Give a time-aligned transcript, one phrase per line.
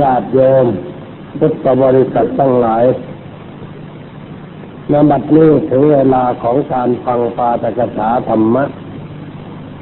[0.00, 0.66] ญาติโยม
[1.38, 2.84] พุทธบริษัททั้งหลาย
[4.92, 8.64] นบัดนี้ถึงเวลาของการฟังปาตกถาธรรมะ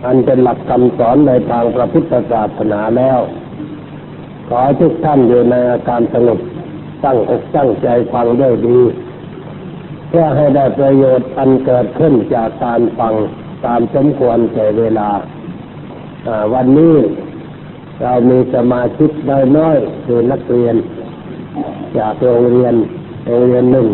[0.05, 3.21] อันเป็นหลักคำสอนในทางพระพุทธศาสนาแล้ว
[4.49, 6.39] ขอให้ทุกท่านอยู่ในอาการสงบ
[7.05, 8.81] ตั้งอกตั้งใจฟังด้วยดี
[10.09, 13.15] เพื่อให้ได้ประโยชน์อันเกิดขึ้นจากการฟัง
[13.65, 15.09] ตามสมควรแก่เวลา
[16.55, 16.95] วันนี้
[18.03, 19.11] เรามีสมาชิก
[19.59, 20.77] น้อยๆคือนักเรียน
[21.99, 22.75] จากโรงเรียน
[23.27, 23.89] โรงเรียนหนึ่ง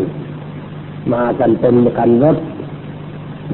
[1.12, 2.36] มากันเป็นกันรถ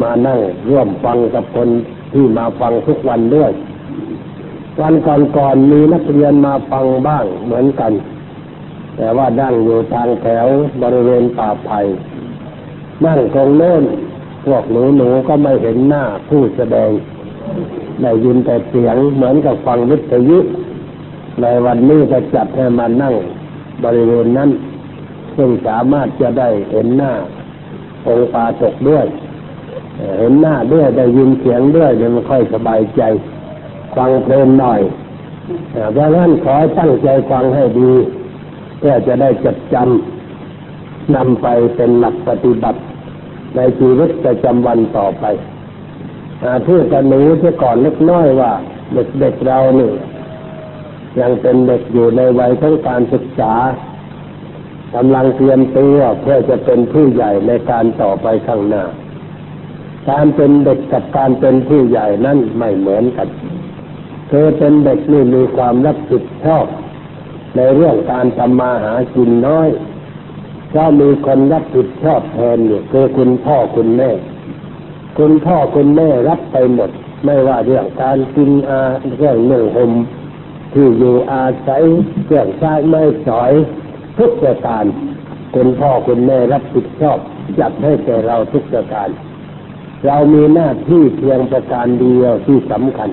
[0.03, 1.69] มานั่งร่วมฟังกับคน
[2.13, 3.53] ที่มาฟังทุกวันด้วย
[4.81, 7.93] วันก่อนๆมีนักเรียนมาฟังบ้างเหมือนกัน
[8.97, 10.47] แต่ว่านั่งอยู่ทางแถว
[10.83, 11.81] บริเวณป่าไผ่
[13.05, 13.83] นั่งตรงโน้น
[14.47, 16.91] พวกหนูหนูก็ไม่เห็นหน้าผู้แสดง
[18.03, 20.39] ได้ยินแต่เสียงเหมือนกับฟังวิทยุ
[21.41, 23.15] ในวันนี้จะจัดให้มานั่ง
[23.85, 24.51] บริเวณนั้น
[25.37, 27.13] ซึ่งสามารถจะได้เห็นหน้า
[28.07, 29.07] องค์ปาตกด้วย
[30.19, 33.03] เห็นหน้าด้วยได้ยินเสียงด้วยเนี่ยมันค่อยสบายใจ
[33.97, 34.81] ฟังเพลินหน่อย
[35.93, 37.93] เพราะฉะนั้นขอตั้งใจฟังให้ดี
[38.79, 42.79] เพื่อจะได้จดจำนำไปเป็นหลักปฏิบัติ
[43.57, 45.25] ในชีวิตประจำวันต่อไป
[46.69, 48.53] พูดกันหนูเสียก่อนเล็กน้อยว่า
[48.95, 49.95] เด็กๆเราเนี่ย
[51.21, 53.55] ยังเป็นเด็กอยู่ในวัยของการศึกษา
[54.95, 58.85] กำลังเตรียมตัวเพื่อจะเป็นผู้ใหญ่ในการต่อไปข้างหน้า
[60.11, 63.29] การเป็นเด็กกับการเป็นผู้ใหญ่นั้นไม่เหมือนกัน
[64.29, 66.67] เธอเป็นเด็กนี่มีความรับผิดชอบ
[67.57, 69.69] ในเรื่องการทำมาหากินน้อย
[70.75, 74.11] ก็มีคนรับผิดชอบแทนอยู่คือคุณพ่อคุณแม่
[75.19, 76.91] คุณพ่อคุณแม่รับไปหมด
[77.25, 78.81] ไม่ว่าเรื่องการกินอา
[79.17, 79.93] เรื่องหนึ่งห่ม
[80.73, 81.83] ที่อยู่อาศัย
[82.25, 83.53] เครื่องใช้ไม่สอย
[84.19, 84.85] ทุกประการ
[85.55, 87.19] คุณพ่อคุณแม่รับผิดชอบ
[87.61, 89.09] จัดให้แก่เราทุกประการ
[90.07, 93.11] เรามีหน้าที่เพียงประการเดียวที่สำคัญ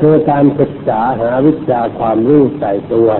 [0.00, 3.10] คือการศึกษาหาวิชาความรู้ใส่ตัว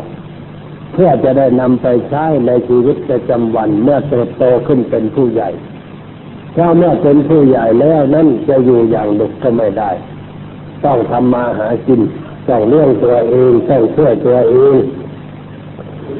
[0.93, 5.51] เพื่อจะได้นำไปใช้ในชีวิตประจำวันเมื่อเติบโตขึ้นเป็นผู้ใหญ่
[6.56, 9.91] ถ้าเมื่อเป็นผู้ใหญ่แล้วนั่นจะอยู่อย่างเด็กก็ไม่ได้
[10.84, 12.00] ต้องทำมาหากิน
[12.49, 14.77] ต้องเลี้ยงตัวเองต้องช่วยตัวเอง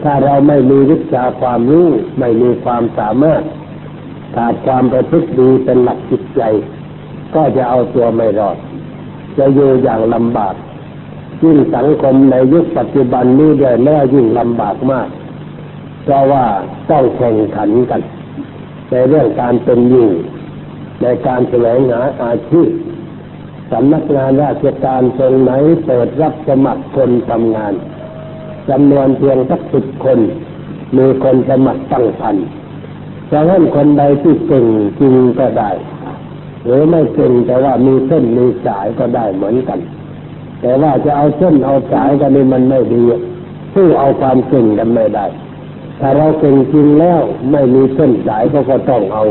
[0.03, 1.89] ถ้าเราไม่มีวิชาความรู้
[2.19, 3.43] ไม่มีความสามารถ
[4.37, 6.43] ขาดความประพฤติดีเป็นหลักจิตใจ
[7.35, 8.57] ก็จะเอาตัวไม่รอด
[9.39, 10.55] จะอยู่อย่างลำบาก
[11.43, 15.09] ยิ่งสังคมในยุคปัจจุบันนี้เด้วยแล้วยิ่งลำบากมาก
[16.05, 16.45] เพราะว่า
[16.91, 18.01] ต้องแข่งขันกัน
[18.91, 20.11] ในเรื่องการเป็นอยู่
[21.03, 22.71] ในการแสวงหาอาชีพ
[23.73, 25.53] สำนักงานราชการตรงไหน
[25.87, 27.75] เปิดรับสมัครคนทำงาน
[28.71, 30.19] จำนวนเพียงสักสิบคน
[30.97, 32.37] มีคนสมัครตั้งพัน
[33.31, 34.67] จะให้คนใดที่เก่ง
[35.01, 35.71] จริงก็ได้
[36.65, 39.79] หรือไม่เก่งแต่ว่ามีเส้นมีสายก็ได้เหมือนกัน
[40.61, 43.03] แต่ว่าจะเอาเส้นเอาสายกันนี่มันไม่ดี
[43.75, 45.27] สู้เอาความเก่งกันไม่ได้
[46.01, 47.21] ถ้าเราเก่งจริงแล้ว
[47.53, 49.25] ไม่มีเส้นสายก็ก็ต้องเอา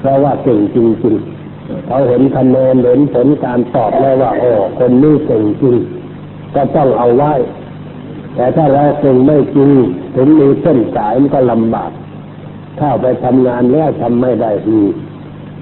[0.00, 5.76] เพราะว่าเก่งจริงๆเขาเห็นคะแนนเห็นผลการตอบแล้วว่าโอ้คนนี้เก่งจริง
[6.54, 7.32] ก็ต้องเอาไว้
[8.34, 9.70] แต่ถ้าเราเก่งไม่จริง
[10.14, 11.90] ถึงมีเส้นสายมันก็ลำบาก
[12.80, 14.82] ถ้าไปทำงานแล้วทำไม่ได้ดี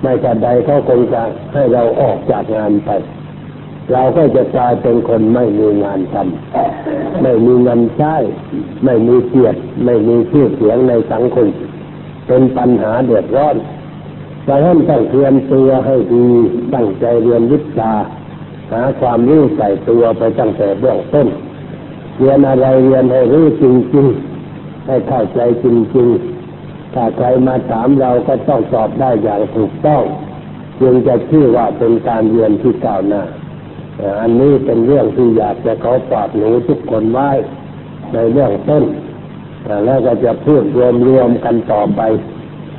[0.02, 1.22] ไม่จะใดเขาคงจะ
[1.54, 2.90] ให้เราออกจากงานไป
[3.92, 8.14] เราก็จะกลายเป็นคนไม่มีงานทำไม่มีเงินใช้
[8.84, 11.46] ไม่มีเกียรติไม่มีชื่อเสียงในสังคม
[12.26, 13.56] เป็นปัญหาเดือดร้อน
[14.48, 16.26] ดังนั้นต้องเตรียมตัวให้ดี
[16.74, 17.92] ตั้งใจเรียนวิชา
[18.72, 21.28] หาความรู้ใส่ตัวไปตั้งแต่เบื้องต้น
[22.18, 23.64] เรียนอะไรเรียนให้รู้จ
[23.94, 30.02] ริงๆให้เข้าใจจริงๆถ้าใครมาถามเราก็ต้องตอบได้อย่างถูกต้อง
[30.80, 33.22] จึงจะชื่อว่าเป็นการเรียนที่ก้าวหน้า
[34.20, 37.30] อันนี้เป็นเรื่องที่อยากจะขาฝากหนูทุกคนไว้
[38.12, 38.84] ในเรื่องต้น
[39.84, 42.00] แล้วก็จะพูดรวมรวมกันต่อไป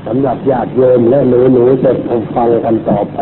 [0.05, 1.91] สำหรับญาติโยมและหนูหนูจะ
[2.35, 3.17] ฟังกันต่อไป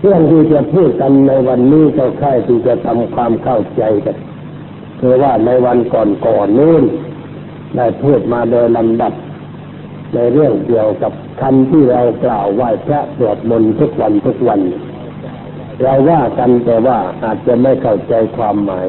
[0.00, 4.16] เรื่องที่จะพูดกันในวันนี้ก็ใค่ที่จะทำความเข้าใจกัน
[5.00, 6.84] คือว่าในวันก่อนก่อนนู้น
[7.76, 9.12] ได้พูดมาโดยลำดับ
[10.14, 14.60] ในเรื่องเกี่ยวกับคำที่เรากล่าวไหว้พระสวดมนต์ทุกวันทุกวัน
[15.82, 18.88] เราว่ากันแต่ว่าอาจจะไม่เข้าใจความหมาย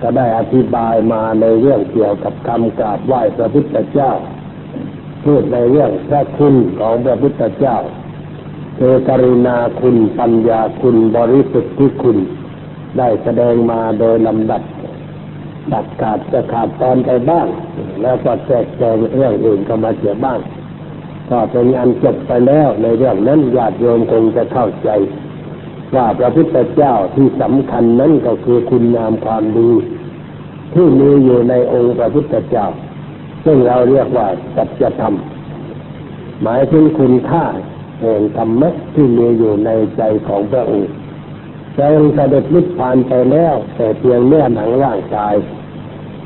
[0.00, 4.12] ก็ได้อธิบายมาในเรื่องเกี่ยวกับคำกราบไหว้พระพุทธเจ้า
[5.24, 7.76] พูดในเรื่องพระคุณของพระพุทธเจ้า
[8.76, 12.16] เือกรุณาคุณปัญญาคุณบริสุทธิ์ที่คุณ
[12.98, 14.62] ได้แสดงมาโดยลำดับ
[15.72, 17.46] ตัดขาดจะขาดตอนไปบ้าง
[18.02, 20.38] แล้วก็แทรกแซงเรื่องอื่นเข้ามาเสียบ้าง
[21.30, 24.88] ก็เป็นอันจบไปแล้วในเรื่องนั้นญาติโยมคงจะเข้าใจ
[25.96, 29.70] ว่าพระพุทธเจ้าที่สำคัญนั้นก็คือคุณงามความดี
[30.74, 32.66] ที่มีอยู่ในองค์พระพุทธเจ้า
[33.44, 34.26] ซึ่งเราเรียกว่า
[34.56, 35.14] สัจธรรม
[36.42, 37.44] หมายถึงคุณค่า
[38.00, 40.90] แห่งธรรมะที่มีอยู่ในใจของพระองค์
[41.76, 45.34] พระองค์เสด็จนิพพานไปแล้ว แต่เพียงเนื้อหนังร่างกาย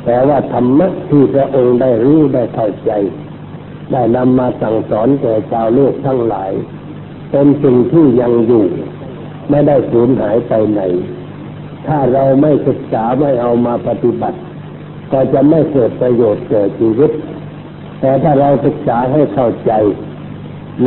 [0.05, 2.91] แต่ว่าธรรมะที่พระองค์ได้รู้ได้เข้าใจ
[3.93, 6.53] ได้นำมาสั่งสอนแก่ชาวโลกทั้งหลาย
[7.31, 8.67] เป็นสิ่งที่ยังอยู่
[9.51, 10.81] ไม่ได้สูญหายไปไหน
[11.87, 14.39] ถ้าเราไม่ศึกษาไม่เอามาปฏิบัติ
[15.13, 17.11] ก็จะไม่เกิดประโยชน์แก่ชีวิต
[18.01, 19.73] แต่ถ้าเราศึกษาให้เข้าใจ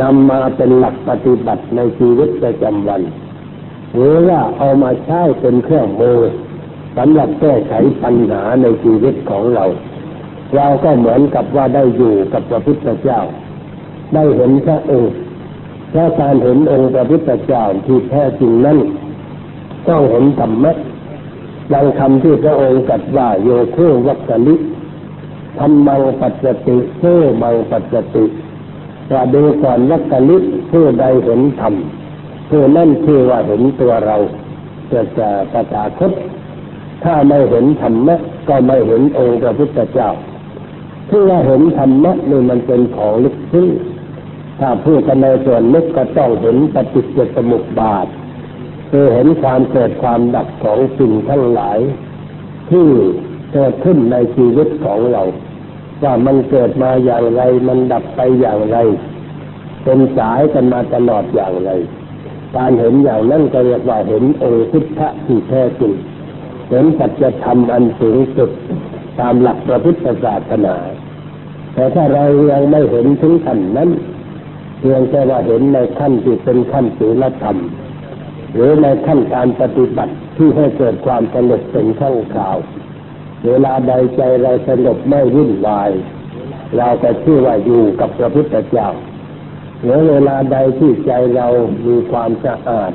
[0.02, 3.02] นำมาเป็นหลักปฏิบัติในชีวิตประจำวัน
[3.94, 6.18] หรือว่าเอามาใช้เป็นเครื่องมือ
[6.96, 9.64] สำหรับแก้ไขปัญหาในชีวิตของเรา
[10.56, 13.20] เราก็เหมือนกับว่าได้อยู่กับพระพุทธเจ้า
[14.14, 15.14] ได้เห็นพระองค์
[15.92, 18.78] เพราะการเห็นองค์พระพุทธเจ้าที่แท้จริงนั้น
[19.88, 20.72] ต้องเห็นธรรมะ
[21.72, 24.54] ดังคำที่พระองค์ตรัสว่าโยโควัคลิ
[25.58, 27.02] ธรรมังปัจจติเท
[27.42, 28.24] มังปัจจติ
[29.12, 30.36] ว่าดูก่อนวัคลิ
[30.70, 31.74] ผู้ใดเห็นธรรม
[32.50, 34.16] ผู้นั่นชื่อว่าเห็นตัวเรา
[34.92, 35.28] จะจะ
[35.72, 36.12] ตาคต
[37.04, 38.16] ถ้าไม่เห็นธรรมะ
[38.48, 40.10] ก็ไม่เห็นองค์พระพุทธเจ้า
[41.08, 43.66] ที่ว่าเห็นธรรมะนี่มันเป็นของลึกซึ้ง
[44.64, 48.06] ถ้าพูดกันในส่วนลึกก็ต้องเห็นปฏิจจสมุปบาท
[48.90, 51.78] คือเห็นความเกิดความดับของสิ่งทั้งหลาย
[52.70, 52.86] ที่
[53.52, 55.22] เกิดขึ้นในชีวิตของเรา
[56.02, 58.76] ว่ามันเกิดมาอย่างไร มันดับไปอย่างไร
[59.84, 61.70] เป็นสายกันมาตลอดอย่างไร
[62.56, 65.92] การเห็นอย่างนั้นก็เรียกว่าเห็นองค์พุทธะที่แท้จริง
[66.70, 68.50] เห็นสัจธรรมอันสูงสุด
[69.18, 70.76] ตามหลักพระพุทธศาสนา
[71.74, 73.90] แต่ถ้าเรายังไม่เห็นถึงขั้นนั้น
[74.82, 77.56] เพียงแค่ว่าเห็นในขั้นที่เป็นขั้นศีลธรรม
[78.54, 82.56] หรือในขั้นการปฏิบัติที่ให้เกิดความสงบเป็นข้างข่าว
[83.46, 85.90] เวลาใดใจเราสงบไม่วุ่นวาย
[86.76, 88.88] เราก็ชื่อว่าอยู่กับพระพุทธเจ้า
[89.82, 91.46] หรือเวลาใดที่ใจเรา
[91.86, 92.92] มีความสะอาด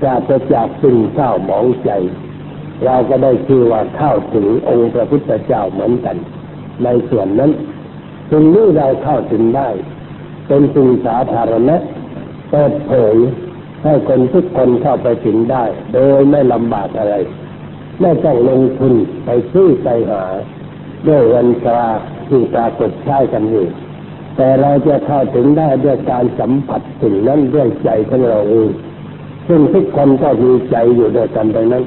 [0.00, 1.90] ปราศจากสิ่งเศร้าหมองใจ
[2.84, 6.16] เราก็ได้ชื่อว่าเข้าถึงองค์พระพุทธเจ้าเหมือนกัน
[6.84, 7.50] ในส่วนนั้น
[8.30, 9.68] สิ่งนี้เราเข้าถึงได้
[10.48, 11.76] เป็นสิ่งสาธารณะ
[12.50, 13.16] เปิดเผย
[13.84, 17.14] ให้คนทุกคนเข้าไปถึงได้ โดยไม่ลำบากอะไร
[18.00, 20.24] ไม่ต้องลงทุนไปซื้อไปหา
[21.06, 21.86] ด้วยเงินตรา
[22.28, 23.66] ที่ปรากฏใช้กันอยู่
[24.36, 28.68] แต่เราจะเข้าถึงได้ด้วยการสัมผัสสิ่งนั้นด้วยใจของเราเอง
[29.48, 31.84] ซึ่งทุกคนก็มีใจอยู่ด้วยกันดังนั้น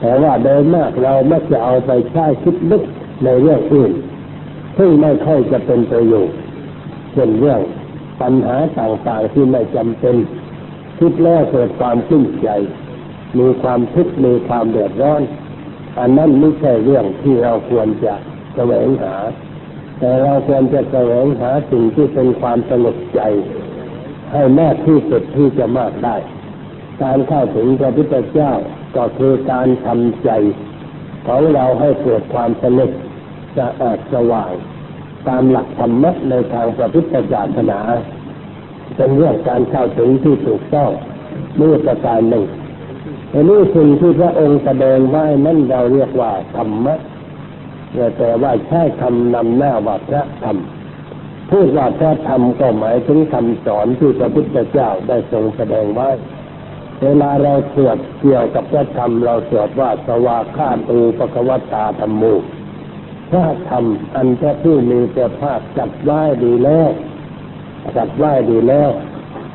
[0.00, 2.82] แต่ว่าโดยมากเราไม่จะเอาไปใช้คิดลึก
[3.24, 3.92] ในเรื่องอื่น
[4.78, 6.36] ซึ่งไม่ค่อยจะเป็นประโยชน์
[7.12, 7.60] เช่นเรื่อง
[8.20, 10.16] ปัญหาต่างๆที่ไม่จำเป็น
[10.98, 12.48] คิดแล้วเกิดความขึ้นใจ
[13.38, 15.22] มีความทุกข์มีความเดือดร้อน
[15.98, 18.14] อันนั้นไม่ใช่เรื่องที่เราควรจะ
[18.54, 19.14] แสวงหา
[19.98, 23.20] แต่เราควรจะแสวงหาสิ่งที่เป็นความสงบใจ
[24.32, 26.16] ให้มากที่สุดที่จะมากได้
[27.02, 28.52] การเข้าถึงพระพุทธเจ้า
[28.96, 30.30] ก็คือการทำใจ
[31.26, 32.90] ของเราให้เกิดความสงบ
[33.56, 34.52] จะอาจสว่าง
[35.28, 37.80] ตามหลักธรรมะในทางพระพุทธศาสนา
[39.02, 40.90] เป็นเรื่องการเข้าถึงที่ถูกต้อง
[41.60, 42.44] มื่อประการหนึ่ง
[43.32, 46.94] อันนี้สิ่งที่พระองค์แสดงไว้นั่นเราเรียกว่าธรรมะ
[48.18, 50.56] แต่ว่าใช้คำนำหน้าว่าพระธรรม
[51.50, 56.08] พูดว่าพระธรรมก็หมายถึงคำสอนที่พระพุทธเจ้าได้ทรงแสดงไว้
[57.02, 62.34] เวลาเราสวดเกี่ยวกับพระธรรมเราสวดว่าสวาคาตูปกวตาธรรมู
[63.30, 66.90] พระธรรมอันพระผู้มีพระภาคจัดไว้ดีแล้ว
[67.96, 68.90] จัดไว้ดีแล้ว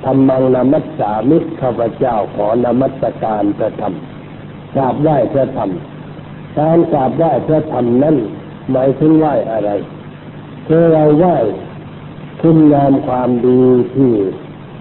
[0.05, 3.93] ธรรมังนามัสสามิข้าพเจ้าขอนมัสการพระธรรม
[4.75, 5.69] กราบไหว้พระธรรม
[6.59, 8.15] การกราบไหว้พระธรรมนั้น
[8.71, 9.69] หมายถึงไหว้อะไร
[10.67, 11.35] คือเราไหว้
[12.41, 13.61] คุณงามความดี
[13.95, 14.11] ที่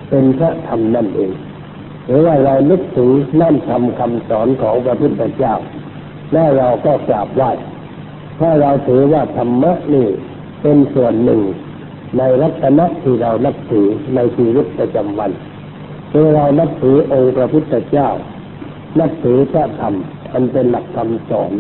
[0.08, 1.32] เป็นพระธรรมนั่นเอง
[2.06, 5.54] หรือว่าเรานึกถึงนั่นทำคำสอนของพระพุทธเจ้า
[6.32, 7.50] แล้วเราก็กราบไหว้
[8.38, 10.08] ถ้าเราถือว่าธรรมะนี่
[10.62, 11.40] เป็นส่วนหนึ่ง
[12.18, 15.30] ในรัตนะที่เรานับถือในชีวิตประจำวัน
[16.12, 18.09] คือเรานับถือองค์พระพุทธเจ้า
[19.00, 19.94] นับถือพระธรรม
[20.33, 21.52] อันเป็นหลักคำสอน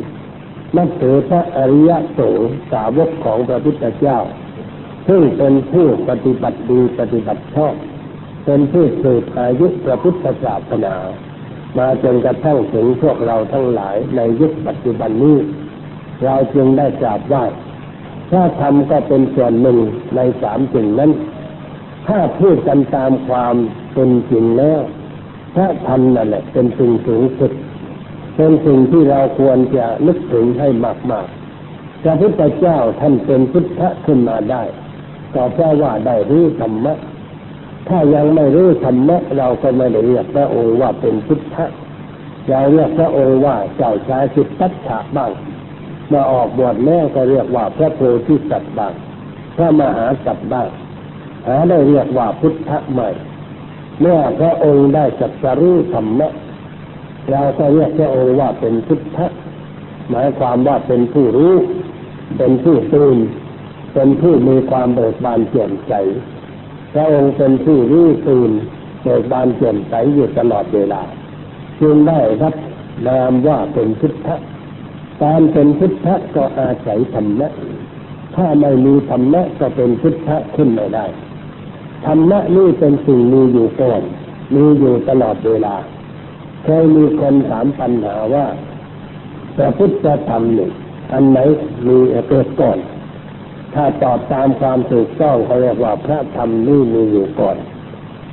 [0.76, 4.18] นับถือพระอริยสงฆ์สาวกของพระพุทธเจ้า
[5.08, 7.74] ซึ่งเป็นผู้ปฏิบัติดีปฏิบัติชอบ
[8.44, 10.94] เป็นผู้สืบอายุพระพุทธศาสนา
[11.78, 15.36] มาจนกระทั่งถึงพวกเราทั้งหลายในยุคปัจจุบันนี้
[16.24, 17.44] เราจึงได้กราบไหว้
[18.30, 19.78] พระธรรมก็เป็นส่วนหนึ่ง
[20.16, 21.10] ในสามสิ่งนั้น
[22.06, 23.54] ถ้าพูดกันตามความ
[23.94, 24.80] เป็นจริงแล้ว
[25.54, 27.52] พระธรรมนั่นแหละเป็นสิ่งสูงสุด
[28.36, 30.68] เป็นสิ่งที่เราควรจะนึกถึงให้
[31.10, 34.62] มากๆพระพุทธเจ้าท่านเป็นพุทธขึ้นมาได้
[35.34, 36.94] ก็เพราะว่าได้รู้ธรรมะ
[37.88, 41.56] ถ้ายังไม่รู้ธรรมะเราก็ไม่ได้เรียกพระองค์ว่าเป็นพุทธ
[42.50, 45.30] เราเรียกพระองค์ว่าเจ้าชายสิทธัตถะบ้าง
[46.12, 48.94] มาออกบวชแม่ก็เรียกว่าพระโพธิสัตว์บ้าง
[49.56, 50.68] พระมหาสัตว์บ้าง
[51.46, 53.08] หาได้เรียกว่าพุทธะใหม่
[54.00, 56.28] เมื่อพระองค์ได้สัจรู้ธรรมะ
[57.30, 59.26] เราก็เรียกพระองค์ว่าเป็นพุทธะ
[60.10, 61.54] หมายความว่าเป็นผู้รู้
[62.38, 63.16] เป็นผู้ตื่น
[63.94, 65.92] เป็นผู้มีความเบิกบานเจียมใส
[66.94, 68.50] พระองค์เป็นผู้รู้ตื่น
[69.02, 71.02] เบิกบานเจียมใสอยู่ตลอดเวลา
[71.80, 72.54] จึงได้รับ
[73.08, 74.36] นามว่าเป็นพุทธะ
[75.22, 77.48] การเป็นพุทธะก็อาศัยธรรมะ
[78.36, 81.06] ถ้าไม่มีธรรมะก็เป็นพุทธะขึ้นไม่ได้
[82.06, 84.02] ธรรมะนี่เป็นสิ่งมีอยู่ก่อน
[84.54, 85.74] มีอยู่ตลอดเวลา
[86.64, 88.46] เคยมีคนถามปัญหาว่า
[89.56, 90.72] พระพุทธธรรมหนึ่ง
[91.12, 91.38] อันไหน
[91.86, 92.78] มีเกิดก่อน
[93.74, 97.56] ถ้าตอบตามความถูกต้องเขาเรียกว่าพระธรรมนี่มีอยู่ก่อน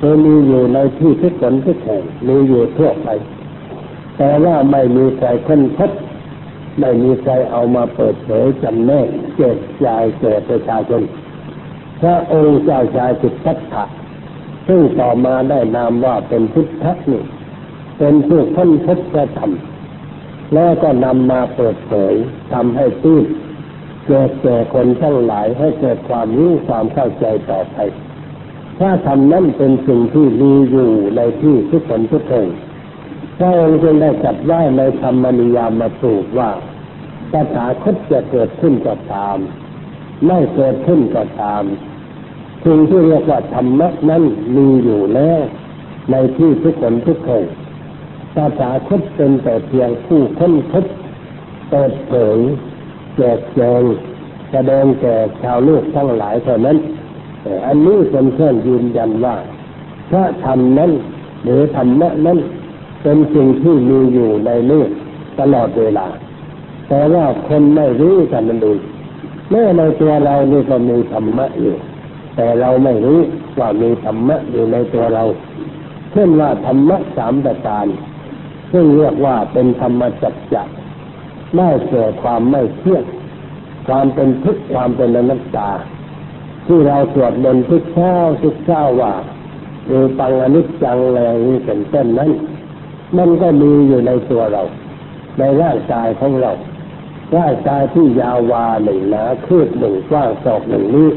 [0.00, 3.08] คือมีอยู่ในที่ทุกคนทุกแห่งมีอยู่ทั่วไป
[4.16, 5.90] แต่ว่าไม่มีใครค้นพบ
[6.80, 9.86] ไม่มีใครเอามาเปิดเผยจำแนกเจ็บใจ
[10.20, 11.02] แก่ประชาชน
[12.00, 13.84] พระองค์เจ้าชายสิทธัตถะ
[14.68, 17.24] ซึ่งต่อมาได้นามว่าเป็นพุทธนี่
[17.98, 19.52] เป็นผู้ค้นพบพระธรรม
[20.54, 22.14] แล้วก็นำมาเปิดเผย
[22.52, 23.24] ทำให้ตื้น
[24.06, 27.76] เกิดแก่คนทั้งหลายให้เกิดความรู้ความเข้าใจต่อไป
[28.78, 32.46] ถ้าทำนั้นเป็นสิ่งที่มีอยู่ในที่ทุกคนทุกคน
[33.38, 36.50] พระองค์จึงได้จัดไว้ในธรรมนิยามมาสูกว่า
[37.32, 39.38] ตถาคตจะเกิดขึ้นก็ตาม
[40.26, 41.62] ไม่เกิดขึ้นก็ตาม
[42.64, 44.22] สิ่งที่เรียกว่าธรรมะนั้น
[44.56, 45.40] มีอยู่แล้ว
[46.10, 47.42] ในที่ทุกคนทุกคน
[48.36, 50.84] ตถาคตเป็นแต่เพียงผู้ค้นพบ
[51.70, 52.38] เปิดเผย
[53.16, 53.82] แจกแจง
[54.50, 56.76] แสดงแก่ชาวโลกทั้งหลายเท่านั้น
[57.66, 59.36] อันนี้เป็นเครื่องยืนยันว่า
[60.10, 60.90] พระธรรมนั้น
[61.42, 62.38] หรือธรรมะนั้น
[63.02, 64.88] เป็นสิ่งที่มีอยู่ในโลก
[65.40, 66.06] ตลอดเวลา
[66.88, 68.78] แต่ว่าคนไม่รู้กันนั่นเอง
[69.50, 71.76] แม้ในตัวเรานี่ก็มีธรรมะอยู่
[72.36, 73.20] แต่เราไม่รู้
[73.58, 75.24] ว่ามีธรรมะอยู่ในตัวเรา
[76.12, 77.86] เช่นว่าธรรมะสามประการ
[78.72, 80.68] ซึ่งเรียกว่าเป็นธรรมจักจัก
[81.56, 83.04] ได้เกิดความไม่เที่ยง
[83.88, 85.70] ความเป็นทุกข์ความเป็นอนัตตา
[86.66, 92.30] ที่เราสวดมนต์ทุกเช้าทุกเช้าว่าือปังอนิจจังแรงนี้เป็นต้นนั้น
[93.18, 94.62] มันก็มีอยู่ในตัวเรา
[95.38, 96.52] ในร่างกายของเรา
[97.36, 101.10] ร่างกายที่ยาววาหนึ่งหนาคืบหนึ่งกว้างศอกหนึ่งนี้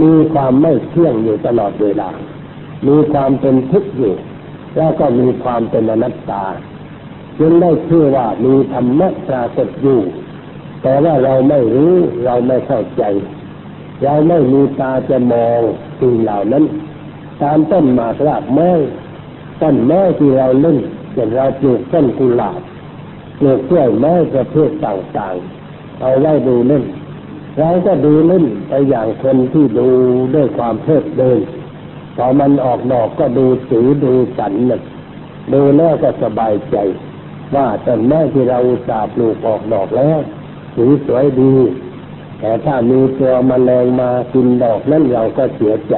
[0.00, 2.10] มีความไม่เที่ยงอยู่ตลอดเวลา
[2.88, 4.14] มีความเป็นทุกข์อยู่
[4.76, 6.44] แล้วก็มีความเป็นอนัตตา
[7.38, 10.00] จึงได้ชื่อว่ามีธรรมะปรากฏอยู่
[10.82, 13.02] แต่ว่าเราไม่รู้เราไม่เข้าใจ
[14.04, 15.60] เราไม่มีตาจะมอง
[16.00, 16.64] สิ่งเหล่านั้น
[17.42, 18.70] ตามต้นหมากรากไม้
[19.62, 20.78] ต้นไม้ที่เราเล่น
[21.12, 22.60] เช่นเราปลูกต้นกุหลาบ
[23.38, 26.84] ปลูกกล้วยไม้ประเภทต่างๆ เอาไว้ดูเล่น
[27.58, 29.88] เราก็ดูเล่นไปอย่างคนที่ดู
[30.34, 31.38] ด้วยความเพลิดเพลิน
[32.16, 34.82] พอมันออกดอกก็ดูสีดูสันน่ะ
[35.52, 36.76] ดูแล้วก็สบายใจ
[37.54, 40.18] ว่าต้นไม้ที่เราสาปลูกออกดอกแล้ว
[40.74, 41.54] สีสวยดี
[42.40, 45.94] แต่ถ้ามีตัวมแมลงมากินดอกนั้นเราก็เสียใจ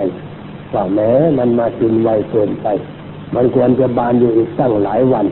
[0.72, 2.66] ว่าแม้มันมากินไวเกินไป
[3.34, 5.26] มันควรจะบานอยู่อีกตั้งหลายวัน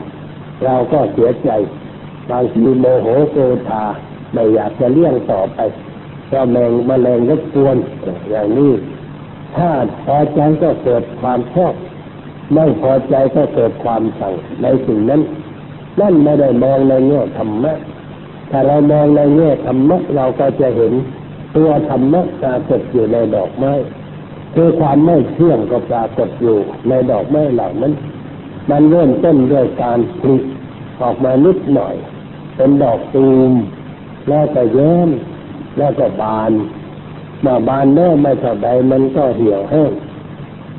[0.63, 1.49] เราก็เสียใจ
[2.29, 3.83] บางทีโมโหโกธา
[4.33, 5.59] ไม่อยากจะเลี้ยงต่อไป
[6.27, 7.77] เพราะแมงมแมลงรบกวน
[8.29, 8.71] อย่างนี้
[9.55, 9.71] ถ้า
[10.03, 11.73] พอใจก็เกิดความชอบ
[12.53, 15.21] ไม่พอใจก็เกิดความสั่งในสิ่งนั้น
[15.99, 17.73] นั่นไม่ได้มองในแง่ธรรมะ
[18.49, 20.93] ถ้าเรามองในแง่ธรรมะเราก็จะเห็น
[21.55, 23.73] ตัวธรรมะปรากฏอยู่ในดอกไม้
[24.53, 27.93] คือความไม่เที่ยงก็ปรากฏอยู่ในดอกไม้เหล่านั้น
[28.69, 30.37] มันเริ่มต้นด้วยการผลิ
[31.01, 31.95] ออกมานิดหน่อย
[32.55, 33.51] เป็นดอกตูม
[34.29, 35.09] แล้วก็แย้ม
[35.77, 36.51] แล้วก็บาน
[37.45, 39.91] มาบานแล้วไม่เท่าใดมันก็เหี่ยวแห้ง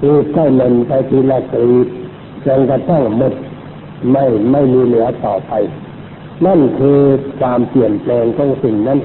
[0.01, 1.89] คือใกล้มันไปทีละกรีด
[2.47, 3.35] จนกระทั่งหมด
[4.13, 5.53] ไม่ไม่มีเหลือต่อไป
[6.47, 7.01] นั่นคือ
[7.41, 8.99] ความเปลี่ยนแปลงของสิ่งนั้น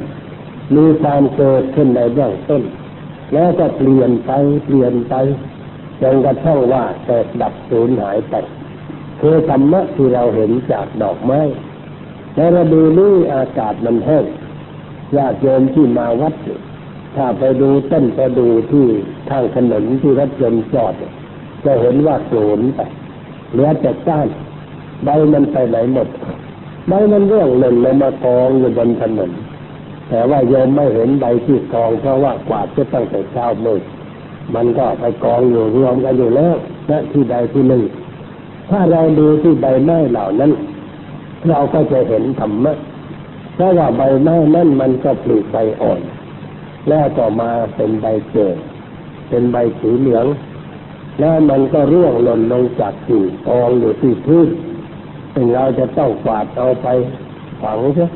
[0.75, 2.62] มีการเกิดขึ้นในเบื้องต้น
[3.34, 4.31] แล้วก็เปลี่ยนไป
[4.65, 5.13] เปลี่ยนไป
[6.01, 8.36] จนกระทั่งว่าแตกดับสูญหายไป
[9.22, 11.41] คือธรรมะที่เราเห็นจากดอกไม้
[12.36, 14.25] ในฤดูนี้อากาศมันแห้ง
[15.17, 16.34] ญาติโยมที่มาวัด
[17.15, 18.86] ถ้าไปดูต้นประดูที่
[19.29, 20.93] ทางถนนที่รถยนต์จอด
[21.65, 22.81] จะเห็นว่าโกรนไป
[23.51, 24.27] เหลือแต่ก้าน
[25.03, 26.07] ใบมันไปไหนหมด
[26.88, 29.31] ใบมันร่วงหล่นลงมากองอยู่บนถนน
[30.10, 33.82] แต่ว่าโยมไม่เห็นใบที่กองเพราะว่ากวาดจะตั้งแต่เช้ามืด
[34.56, 36.56] มันก็ไปกองอยู่รวมกันอยู่แล้ว
[36.90, 37.84] ณที่ใดที่หนึ่ง
[38.70, 40.52] ถ้าเราดูที่ใบไม้เหล่านั้น
[41.50, 42.74] เราก็จะเห็นธรรมะ
[43.56, 46.00] เพราะว่าใบไม้นั้นมันก็ปลูกใบอ่อน
[46.88, 48.58] แล้วต่อมาเป็นใบเกิด
[49.30, 50.26] เป็นใบสีเหลือง
[51.20, 54.48] แล้วมันก็ร่วงหล่นลงจากกิ่งกองอยู่ที่พื้น
[55.34, 56.88] ซึ่งเราจะต้องกวาดเอาไป
[57.62, 58.08] ฝังใช่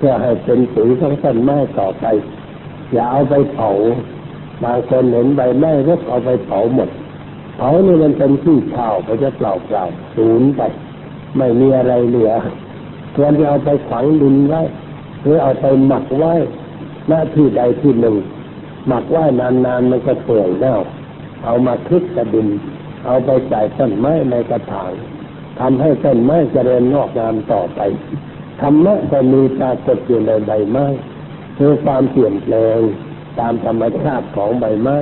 [0.00, 2.04] เพื่อให้เป็นปุ๋ยของต้นไม้ต่อไป
[2.92, 3.70] อย่าเอาไปเผา
[4.64, 6.88] บางคนเห็นใบไม้รกเอาไปเผาหมด
[7.56, 9.84] เผานี่มันเป็นที่เผาไปจะเปล่าเปล่า
[10.16, 10.62] สูญไป
[11.38, 12.32] ไม่มีอะไรเหลือ
[13.16, 14.62] ควรจะเอาไปฝังดินไว้
[15.22, 16.34] หรือเอาไปหมักไว้
[17.08, 18.16] หน้าที่ใดที่หนึ่ง
[18.88, 20.76] หมักไว้นานๆมันก็เปื่อยเน่า
[21.44, 22.48] เอามาคลึกกระดิน
[23.06, 24.92] เอาไปใส่ต้นไม้ในกระถาง
[25.60, 27.80] ทำให้ต้นไม้เจริญงอกงามต่อไป
[28.60, 30.86] ธรรมะก็มีปรากฏอยู่ในใบไม้
[31.58, 32.78] คือความเปลี่ยนแปลง
[33.38, 34.96] ตามธรรมชาติของใบไม้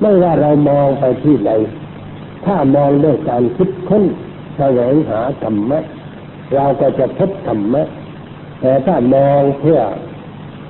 [0.00, 1.52] ไม่ว่าเรามองไปที่ใด
[2.44, 4.04] ถ้ามองด้วยการคิดค้น
[4.56, 5.78] แสวงหาธรรมะ
[6.54, 7.82] เราก็จะพบธรรมะ
[8.60, 9.80] แต่ถ้ามองเพื่อ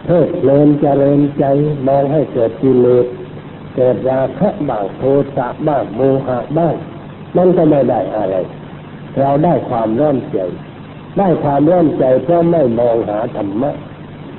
[0.04, 1.44] เพิดเพลินเจริญใจ
[1.88, 3.06] มองให้เกิดกิเลส
[3.76, 5.02] เกิดราคะบ้างโท
[5.36, 6.74] สะบ้างโมหะบ้าง
[7.36, 8.36] นั่นก็ไม่ได้อะไร
[9.20, 10.38] เราได้ความร้อนใจ
[11.18, 13.70] ได้ความร้อนใจเพราะไม่มองหาธรรมะ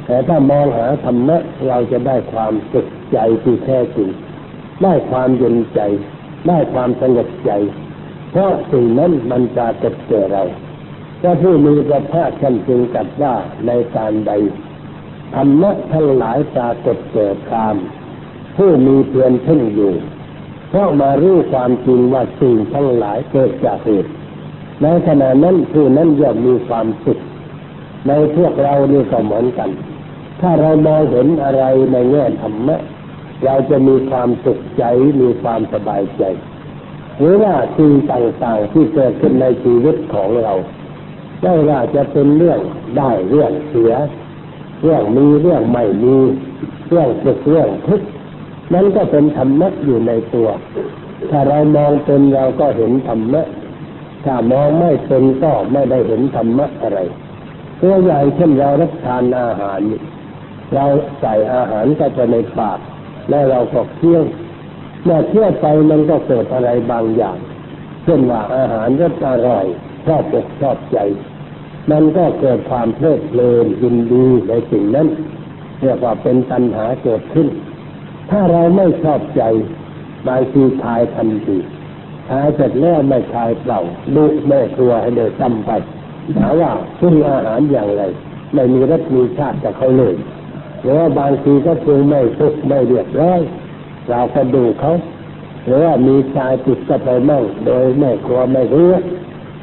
[0.06, 4.10] แต่ถ้ามองหาธรรมะเราจะได้ความสุขใจที่แท้จริง
[4.84, 5.80] ได้ความเย็นใจ
[6.48, 7.52] ได้ความสงบใจ
[8.32, 10.44] เพราะสิ่งนั้นมันจะเกิดแก่เรา
[11.22, 13.36] ถ้าผู้มีพระภาคท่านจึงกัดว่า
[13.68, 14.32] ในการใด
[15.36, 17.76] ธรรมะทั้งหลายปรากฏแก่ตาม
[18.56, 19.94] ผู้มีเพียรพึ่งอยู่
[20.70, 24.12] เพราะมารู้ความจริงว่าสิ่งทั้งหลายเกิดจากเหตุ
[24.84, 27.20] ในขณะนั้นผู้นั้นย่อมมีความสุข
[28.08, 29.70] ในพวกเรานี่ก็เหมือนกัน
[30.42, 32.78] ถ้าเรามองเห็นอะไรในแง่ธรรมะ
[33.46, 34.84] เราจะมีความสุขใจ
[35.22, 36.24] มีความสบายใจ
[37.18, 40.54] หรือว่าสิ่งต่างๆที่เกิดขึ้นในชีวิตของเรา
[41.42, 42.60] ไม่ว่าจะเป็นเรื่อง
[42.98, 43.94] ได้เรื่องเสีย
[44.84, 46.16] เรื่องมีเรื่องไม่มี
[46.90, 48.08] เรื่องสุขเรื่องทุกข์
[48.74, 50.50] นั้นก็เป็นธรรมะอยู่ในตัว
[51.30, 53.46] ถ้าเรามองเป็นเราก็เห็นธรรมะ
[54.26, 57.00] ถ้ามองไม่เป็นก็ไม่ได้เห็นธรรมะอะไร
[57.82, 59.80] ตัวอย่างเช่นเรารับทานอาหาร
[60.74, 60.86] เรา
[61.20, 62.80] ใส่อาหารก็จะในปาก
[63.30, 64.24] แล้วเราก็เคี่ยว
[65.04, 67.38] เมื่อเคี่ยวไปมันก็เกิดอะไรบางอย่าง
[68.04, 69.66] เช่นว่าอาหารรสอร่อย
[70.06, 70.98] ชอบอกชอบใจ
[71.92, 75.08] มันก็เกิดความเพลิดเพลินยินดีในสิ่งนั้น
[75.82, 77.48] เรียกว่าเป็นตัณหาเกิดขึ้น
[78.30, 79.44] ถ้าเราไม่ชอบใจ
[80.28, 81.58] บางทีทายทันที
[82.30, 83.80] ทายเสร็จแล้วไม่ทายเปล่า
[84.16, 85.72] ดุแม่ครัวให้เดินจำไป
[86.40, 88.04] ถามว่าปรุงอาหารอย่างไร
[88.54, 90.16] ไม่มีรสมีชาติกับเขาเลย
[90.82, 93.40] หรือว่าบางทีก็ปรุงไม่สุกไม่เรียบร้อย
[94.10, 94.94] เราก็ดูเขา
[95.66, 98.92] หรือว่ามีชายติดกับไปมั่งโดยไม่กลัวไม่รู้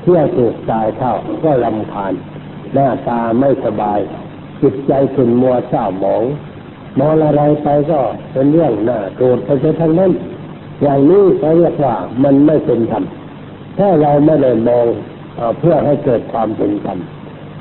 [0.03, 1.13] เที่ยวถูกตายเข้า
[1.45, 2.13] ก็ลำพาน
[2.75, 3.99] หน้าตาไม่สบาย
[4.63, 6.23] จิตใจขุ่นมัวเศร้าหมอง
[6.99, 8.01] มองอะไรไปก็
[8.33, 9.49] เป็นเรื่องหน้าโกรธไป
[9.81, 10.13] ทั้งนั้น
[10.83, 13.05] อย่างนี้เขาเรียกว่ามันไม่เป็นธรรม
[13.79, 14.87] ถ้าเราไม่ได้มอง
[15.59, 16.99] เพื่อให้เกิดความเป็นธรรม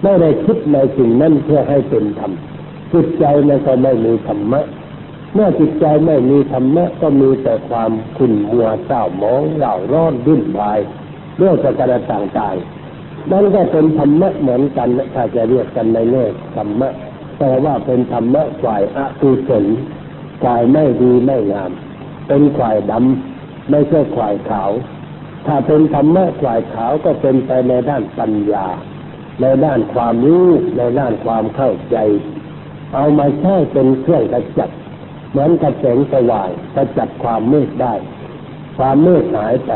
[0.03, 2.31] ไม่ได้คิดในสิ่งนั้นเพื่อให้เป็นธรรม
[2.93, 4.61] จิตใจมันก็ไม่มีธรรมะ
[5.33, 10.79] เมื่อจิตใจไม่มีธรรมะก็มีแต่ความขุ่นมัวเศร้าหมองเหล่าร้อนดิ้นวาย
[11.37, 16.89] เรื่องประการต่างๆนั่นก็เป็นธรรมะเหมือนกันถ้าจะเรียกกันในแง่ธรรมะ
[17.39, 19.65] แต่ว่าเป็นธรรมะฝ่ายอกุศล
[20.43, 21.71] ฝ่ายไม่ดีไม่งาม
[22.27, 24.71] เป็นฝ่ายดำไม่ใช่ฝ่ายขาว
[25.45, 28.67] ถ้าเป็นธรรมะฝ่ายขาวก็เป็นไปในด้านปัญญา
[29.41, 31.97] ในด้านความรู้ในด้านความเข้าใจ
[32.93, 34.69] เอามาใช้เป็นเครื่องกระจัด
[35.29, 37.93] เหมือนกระแสงสว่างกระจัดความมืดได้
[38.77, 39.71] ความมืดหายไป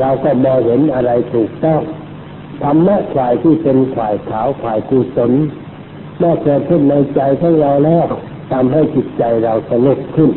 [0.00, 1.82] เราก็มองเห็นอะไรถูกต้อง
[2.62, 5.32] ธรรมะฝ่ายที่เป็นฝ่ายขาวฝ่ายกุศล
[6.18, 8.06] เมื่อเกิดขึ้นในใจของเราแล้ว
[8.52, 10.30] ทำให้จิตใจเราสงบขึ้น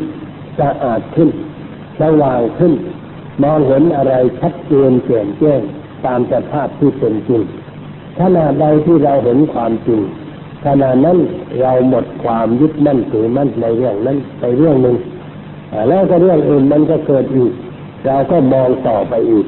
[0.58, 1.30] สะอาดขึ้น
[2.00, 2.72] สว่างขึ้น
[3.42, 5.60] มองเห็นอะไรชัดเจนเจ่มแจ้ง
[6.04, 7.42] ตามสภาพที่เป็นจริง
[8.18, 10.00] ขณะใดที่เราเห็นความจริง
[10.66, 11.18] ขณะนั้น
[11.60, 14.96] เราหมดความยึดมั่นถือมั่นในเรื่องนั้นไปเรื่องหนึ่ง
[15.88, 17.52] แล้วก็เรื่องอื่นมันก็เกิดอีก
[18.06, 19.46] เราก็มองต่อไปอีก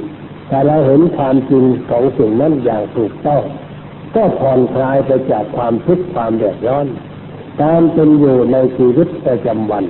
[0.50, 3.42] ถ้าเราเห็นความจริงของสิ่งนั้นอย่างถูกต้อง
[4.14, 6.86] ก็ผ่อนคลายไปจากความทุกข์ความเดือดร้อน
[7.62, 9.84] การเป็นอยู่ในชีวิตประจำวัน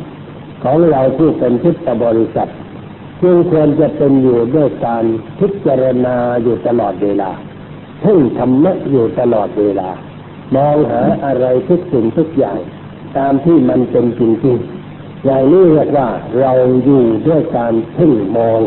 [0.65, 2.51] ของเราที่เป็นพุทธบริษัท
[3.23, 5.05] จึงควรจะเป็นอยู่ด้วยการ
[5.39, 7.31] พิจารณาอยู่ตลอดเวลา
[8.05, 9.91] พึ่งธรรมะอยู่ตลอดเวลา
[10.57, 12.59] มองหาอะไรทุกสิ่งทุกอย่าง
[13.17, 16.09] ตามที่มันเป็นจริงๆอย่างนี้เรียกว่า
[16.41, 16.53] เรา
[16.85, 18.61] อยู่ด้วยการพึ่งมอง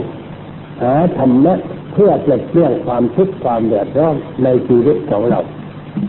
[0.82, 1.54] หาธรรมะ
[1.94, 5.40] เพื่อจะเลี่ยงความทุกข์ความเดือดร้อนในชีวิตของเรา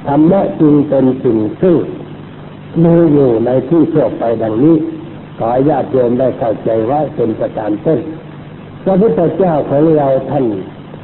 [0.08, 1.76] ธรรมะจึงเป็นสิ่งซึ่ง
[2.84, 4.76] มีอยู่ในที่ทั่วไปดังนี้
[5.38, 8.00] ขอญาติโยมได้เข้าใจว่าเป็นประการต้น
[8.84, 10.44] พระพุทธเจ้าของเราท่าน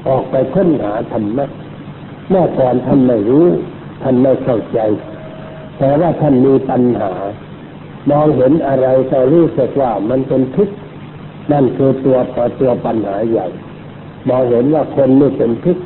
[0.08, 1.46] ออกไปค้นหาธรรมะ
[2.28, 3.46] เมื่อก่อนท่านไม่รู้
[4.02, 4.78] ท่านไม่เข้าใจ
[5.78, 7.12] แต่ว่าท่านมีปัญหา
[8.10, 10.74] มองเห็นอะไรก็รู้สึกว่ามันเป็นทุกข์
[11.52, 12.18] นั่นคือตัว
[12.60, 13.46] ตัวปัญหาใหญ่
[14.28, 15.82] มองเห็นว่าคนนี่เป็นทุกข์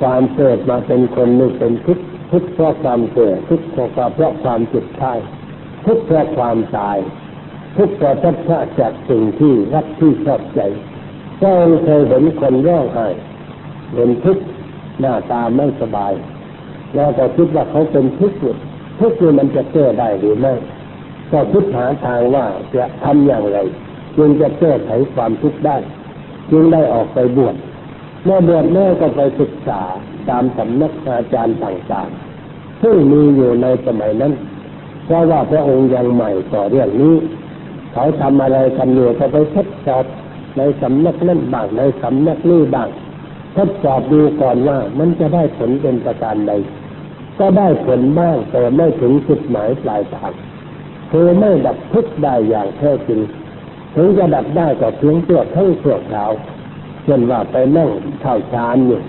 [0.00, 5.18] ความเกิดมาเป็นคนนี่เป็นทุกข์ทุกข์เพราะความเกิดทุกข์เพราะเพราะความจิตท้าย
[5.84, 6.98] ทุกข์เพราะความตาย
[7.76, 10.60] ทุกข์เพราะทัศน์จากสิ่งที่รักที่ชอบใจ
[11.42, 11.50] ก็
[11.84, 13.06] เคยเห็นคนร้องไห้
[13.94, 14.44] เห็นทุกข์
[15.00, 16.12] หน้าตาไม่สบาย
[16.94, 18.38] เราก็คิดว่าเขาเป็นทุกข์
[19.00, 20.54] ทุกข์มันจะแก้ได้หรือไม่
[21.32, 23.58] ก็คิดหาทางว่าจะทำอย่างไร
[24.16, 25.76] จึงจะแก้ไขความทุกข์ได้
[26.50, 27.54] จึงได้ออกไปบวช
[28.24, 29.80] เมื่อบวชแม่ก็ไปศึกษา
[30.28, 34.32] ตามสำนักอาจารย์ต่างๆซึ่งมีอยู่ในสมัยนั้น
[35.04, 37.14] เพราะว่าพระองค์ยังใหม่ต่อเรื่องนี้
[37.94, 40.04] เขาทำอะไรกันอยู่ก็ไปทดสอบ
[40.56, 42.88] ในสำนักนั้นบ้างในสำนักนี้บ้าง
[43.56, 46.52] ทดสอบดูก่อนว่ามันจะได้ผลเป็นประการใด
[47.38, 50.32] ก็ได้ผลบ้างแต่ไม่ถึงจุดหมายปลายทาง
[51.10, 53.20] คือไม่ดับทุกข์ได้อย่างแท้จริง
[53.94, 56.32] ถึงจะดับได้ก็เพียงเพื่อทั้งเพื่อขาว
[57.04, 59.00] เช่นว่าไปนั่งเข้าฌานอยู่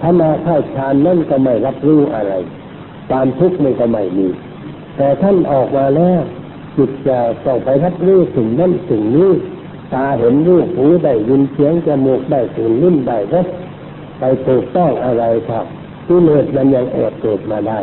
[0.00, 2.32] ถ้ามาเข้าฌานนั่นก็ไม่รับรู้อะไร
[3.08, 4.28] ความทุกข์มันก็ไม่มี
[4.96, 6.20] แต่ท่านออกมาแล้ว
[6.80, 9.30] จิตจะต้องไปรับรู้สิ่งนั้นสิ่งนี้
[9.92, 13.46] ตาเห็นรูปหูได้ยินเสียงจมูกได้กลิ่นลิ้นได้รส
[14.18, 15.64] ไปถูกต้องอะไรครับ
[16.06, 17.78] ที่เลสมันยังแอบเกิดมาได้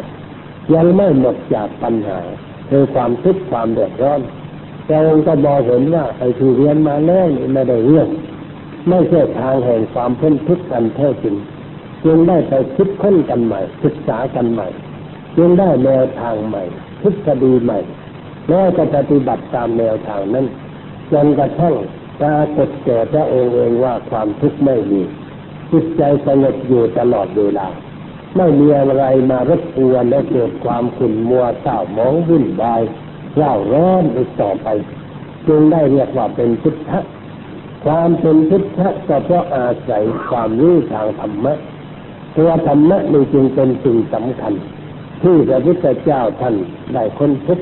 [0.74, 2.20] ยังไม่หมดจากปัญหา
[2.70, 4.22] คือความทุกข์ความเดือดร้อน
[4.86, 8.08] แต่องค์ก็บอกเห็นว่าไอ้ที่เรียนมาแล้วนี่ไม่ได้เรื่อง
[8.90, 11.36] ไม่ใช่ทางแห่งความพ้นทุกข์กันแท้จริง
[12.06, 14.68] จึงได้ไปคิดค้นกันใหม่ศึกษากันใหม่
[15.38, 16.64] จึงได้แนวทางใหม่
[17.02, 17.80] ทฤษฎีใหม่
[18.50, 20.46] แล้วก็ปฏิบัติตามแนวทางนั้น
[21.12, 21.76] จนกระทั่ง
[22.22, 25.02] ปรากฏแก่พระองค์เองว่าความทุกข์ไม่มี
[25.72, 27.68] จิตใจสงบอยู่ตลอดเวลา
[28.38, 32.82] ไม่มีอะไรมารบกวนและเกิดความขุ่นมัวเศร้าหมองวุ่นวาย
[33.36, 34.68] เล่าร้อนอีกต่อไป
[35.48, 37.00] จึงได้เรียกว่าเป็นพุทธะ
[37.86, 41.54] ความเป็นพุทธะก็เพราะอาศัยความรู้ทางธรรมะ
[42.36, 44.54] ตัวธรรมะนี่จึงเป็นสิ่งสำคัญ
[45.24, 46.56] ที่พระพุทธเจ้าท่าน
[46.94, 47.60] ได้ค้นพบ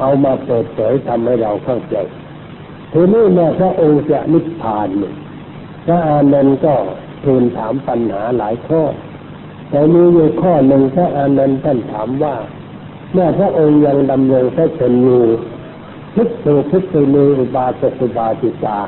[0.00, 1.96] เอามาเปิดเผยทำให้เราเข้าใจ
[2.92, 5.14] ทีนี้แม่พระองค์จะนิพพานเนี่ย
[5.86, 6.74] พระอานนท์ก็
[7.24, 8.82] ทูลถามปัญหาหลายข้อ
[9.70, 12.36] แต่มีอยู่ข้อหนึ่งพระอานนท์ท่านถามว่า
[13.12, 15.24] เมื่อพระองค์ยังดำรงพระชนอยู่
[16.14, 18.78] ทุกสุทุกสุนีอุบาสกอุบาสิกา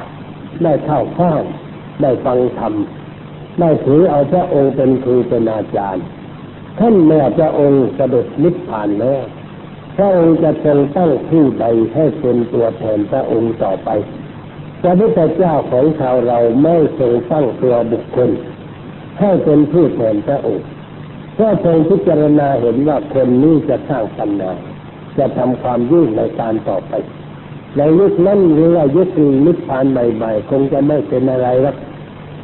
[0.62, 1.42] ได้เข้าข้าง
[2.02, 2.74] ได้ฟังธรรม
[3.60, 6.04] ได้ถือเอาพระองค์เป็นครูเป็นอาจารย์
[6.78, 9.24] ท่านเมื่อพระองค์เสด็จนิพพานแล้ว
[9.96, 13.88] พระองค์จะทรงตั้งผู้ใดให้เป็นตัวแทนพระองค์ต่อไป
[14.82, 18.30] พระพุทธเจ้าของชาวเราไม่ทรงตั้งตัวบุคคล
[19.20, 20.66] ให้เป็นผู้แทนพระองค์
[21.40, 24.52] ก็ทรงพิจารณาเห็นว่าคนนี้จะสร้างปัญญา
[25.18, 26.92] จะทำความยุ่งในการต่อไป
[27.76, 29.08] ในยุคนั้นหรือว่ายุค
[29.46, 31.76] นิพพานใหม่ๆ คงจะไม่เป็นอะไรหรอก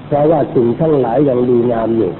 [0.06, 2.12] เพราะว่าสิ่งทั้งหลายยังดีงามอยู่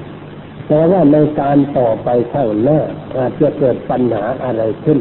[0.68, 2.80] แต่ว่าในการต่อไปข้างหน้า
[3.16, 4.98] อาจจะเกิดปัญหาอะไรขึ้น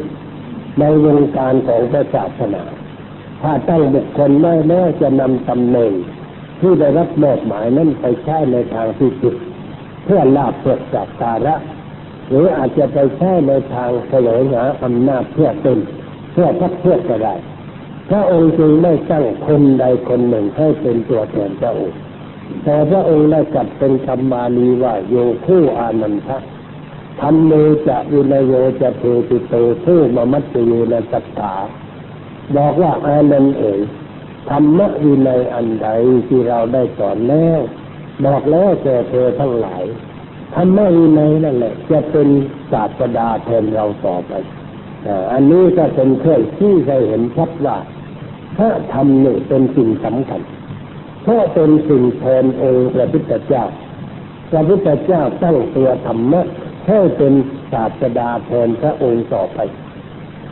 [0.80, 2.62] ในวงการของพระศาสนา
[3.42, 5.92] ถ้าตั้งบุคคลไม่แน่จะนำตำแหน่ง
[6.60, 9.34] ที่ได้รับมอบหมายนั้นไปใช้ในทางที่ผิด
[10.04, 11.56] เพื่อลาบเพื่อจับตาระ
[12.28, 15.78] หรืออาจจะไปใช้ในทางเสนอหาอำนาจเพื่อตน
[16.32, 17.34] เพื่อพักเพื่อก็ได้
[18.08, 21.98] พระองค์จึงไม่ตั้งคนใดคนหนึ่งให้เป็นตัวแทนพระองค์
[22.64, 25.14] แต่พระองค์ได้จัดเป็นคำมาลีว่าโย
[25.46, 26.38] คู่อานันทะ
[27.20, 27.52] ทำเม
[27.88, 29.54] จะวินโยจะเทติโต
[29.84, 31.54] คู่มามัตตโยนสัตถา
[32.56, 33.80] บอกว่าอานันเอ๋ย
[34.50, 35.88] ธรรมะวินัยอันใด
[36.28, 37.60] ที่เราได้สอนแล้ว
[38.24, 39.84] บอกแล้วแก่เธอทั้งหลาย
[40.54, 42.28] ธรรมะวินัยนั่นแหละ จะเป็น
[42.72, 44.32] ศาสดาแทนเราต่อไป
[45.32, 47.76] อันนี้ก็เป็นเครื่องที่ให้เห็นชัดว่า
[48.56, 50.40] พระธรรมนี่เป็นสิ่งสำคัญ
[51.26, 53.64] เพราะเป็นสิ่งแทนองค์พระพุทธเจ้า
[54.50, 56.42] พระพุทธเจ้าตั้งตัวธรรมะ
[56.88, 57.32] ให้เป็น
[57.72, 59.58] ศาสดาแทนพระองค์ต่อไป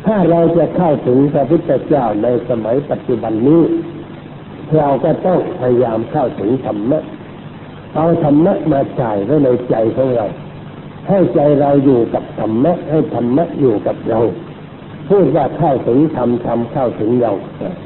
[0.06, 3.62] ถ้าเราจะเข้าถึงพระพุทธเจ้าในสมัยปัจจุบันนี้
[4.76, 7.00] เราก็ต้องพยายามเข้าถึงธรรมะ
[7.96, 10.26] เอาธรรมะมาจ่ายไว้ในใจของเรา
[11.08, 14.20] ให้ใจเราอยู่กับธรรมะ ให้ธรรมะอยู่กับเรา
[15.08, 17.32] พูดว่าเข้าถึงธรรมธรรมเข้าถึงเรา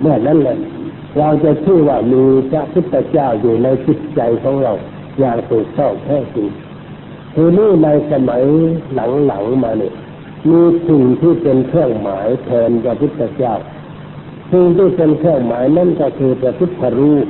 [0.00, 0.56] เมื่อนั้นแหละ
[1.16, 4.72] เราจะชื่อว่ามีพระพุทธเจ้าอยู่ในจิตใจของเรา
[5.18, 6.50] อย่างถูกต้องแท้จริง
[7.34, 8.42] ทีนี้ในสมัย
[8.94, 9.94] หลังๆมาเนี่ย
[10.50, 13.54] มีสิ่งที่เป็นเครื่องหมายแทนพระพุทธเจ้า
[14.52, 17.26] สิ่งที่เป็นเครื่องหมายนั่นก็คือพระพุทธรูป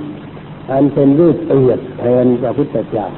[0.71, 3.09] อันเป็นรูปเปรียบแทนพระพุทธเจ้า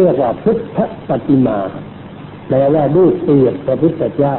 [0.00, 1.58] เรียกว่าพุทธปฏิมา
[2.48, 4.34] แปลว่ารูปเปรียบพระพุทธเจ้า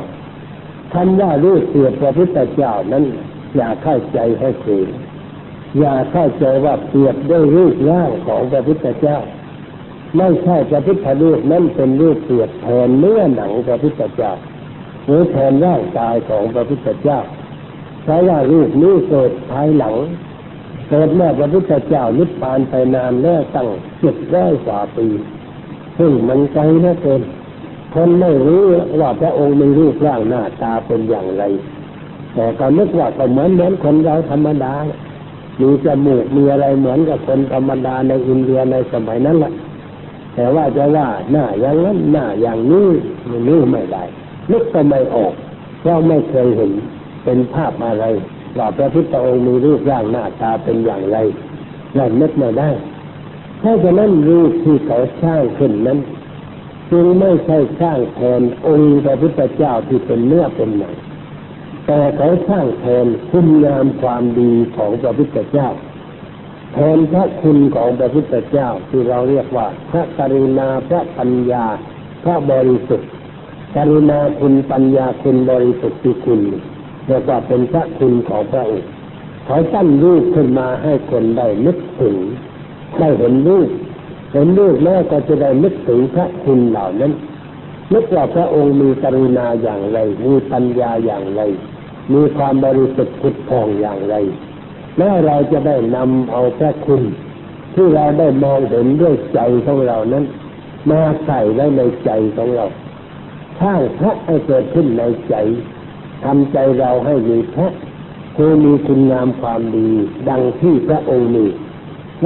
[0.94, 3.04] คำว่ารูปเปรียบพระพุทธเจ้านั้น
[3.56, 4.88] อย่าเข้าใจให้ผิด
[5.80, 9.20] อย่าเข้าใจว่าเปรียบด้วยรูปร่างของพระพุทธเจ้า
[10.18, 14.32] ไม่ใช่พระพุทธรูปนั้นเป็นรูปเปรียบแทนเนื้อหนังพระพุทธเจ้า
[15.06, 17.20] หรือแทนร่างกายของพระพุทธเจ้า
[18.04, 19.96] เพราะว่ารูปนี้เกิดภายหลัง
[20.90, 25.08] เกิดเมื่อพระพุทธเจ้านิพพานไปนานแล้วตั้งเจ็ดร้อยกว่าปี
[25.98, 27.22] ซึ่งมันไกลนะเกิน
[27.94, 28.64] คนไม่รู้
[29.00, 31.44] ว่าพระองค์มีรูปร่างหน้าตาเป็นอย่างไร
[32.34, 34.74] แต่ก็นึกว่าก็เหมือนเหมือนคนเราธรรมดา
[35.62, 39.54] มีจมูกมีอะไรเหมือนกับคนธรรมดาในอินเดียในสมัยนั้นแหละ
[40.36, 42.90] แต่ว่าจะว่าหน้าอย่างนั้นหน้าอย่างนี้
[43.30, 44.04] มันรู้ไม่ได้
[44.52, 45.34] นึกก็ไม่ออก
[45.80, 46.72] เพราะไม่เคยเห็น
[47.24, 48.06] เป็นภาพอะไร
[48.58, 51.18] ว่าพระพุทธองค์มีรูปร่างหน้าตาเป็นอย่างไร
[51.98, 52.70] นั่นนึกไม่ได้
[53.62, 56.00] ถ้าจะนั้นรูปที่เขาสร้างขึ้นนั้น
[56.92, 60.96] จึงไม่ใช่สร้างแทนองค์พระพุทธเจ้าที่เป็นเนื้อเป็นหนัง
[61.88, 65.70] แต่เขาสร้างแทนคุณงามความดีของพระพุทธเจ้า
[66.74, 71.66] แทนพระคุณของพระพุทธเจ้าที่เราเรียกว่า พระกรุณาพระปัญญา
[72.24, 73.10] พระบริสุทธิ์
[73.76, 76.42] กรุณาคุณปัญญาคุณบริสุทธิ์คุณ
[77.08, 78.88] เรียกว่าเป็นพระคุณของพระองค์
[79.46, 82.16] เขาตั้งรูปขึ้นมาให้คนได้นึกถึง
[82.98, 83.70] ได้เห็นรูป
[84.34, 87.14] เห็นรูปแล้วก็จะได้นึกถึงพระคุณเหล่านั้น
[87.94, 91.42] นึกว่าพระองค์มีกรุณาอย่างไร มีปัญญาอย่างไร
[92.14, 94.16] มีความบริสุทธิ์ผุดพองอย่างไร
[94.98, 97.02] แล้วเราจะได้นำเอาพระคุณ
[97.76, 100.26] ที่เราได้มองเห็นด้วยใจของเรานั้น
[100.92, 102.66] มาใส่ไว้ในใจของเรา
[103.62, 105.36] สร้างพระให้เกิดขึ้นในใจ
[106.24, 107.68] ทำใจเราให้มีพระ
[108.38, 109.90] คือมีคุณงามความดี
[110.30, 111.46] ดังที่พระองค์มี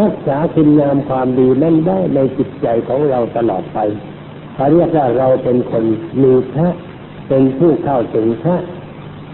[0.01, 3.79] รักษาคุณงามความดีนั้นได้ในจิตใจของเราตลอดไป
[4.55, 5.83] เขาเรียกว่าเราเป็นคน
[6.23, 6.69] มีพระ
[7.29, 8.57] เป็นผู้เข้าถึงพระ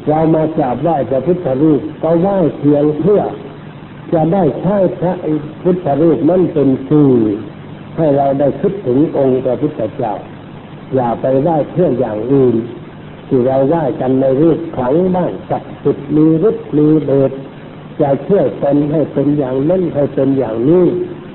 [0.08, 3.22] เรามากราบไหว้พระพุทธรูปก็ไหว้เพียงเพื่อ
[4.14, 5.14] จะได้ใช้พระ
[5.64, 7.14] พุทธรูปนั้นเป็นสื่อ
[7.98, 10.14] ให้เราได้คิดถึงองค์พระพุทธเจ้า
[10.96, 12.56] อย่าไปไหว้เพื่ออย่างอื่น
[13.28, 17.32] ที่เราไหว้กันในรูปขังบ้างศักดิ์สิทธิ์มีฤทธิ์มีเดช
[18.02, 20.86] จะเชื่อคนให้เป็นอย่างนั้นให้เป็นอย่างนี้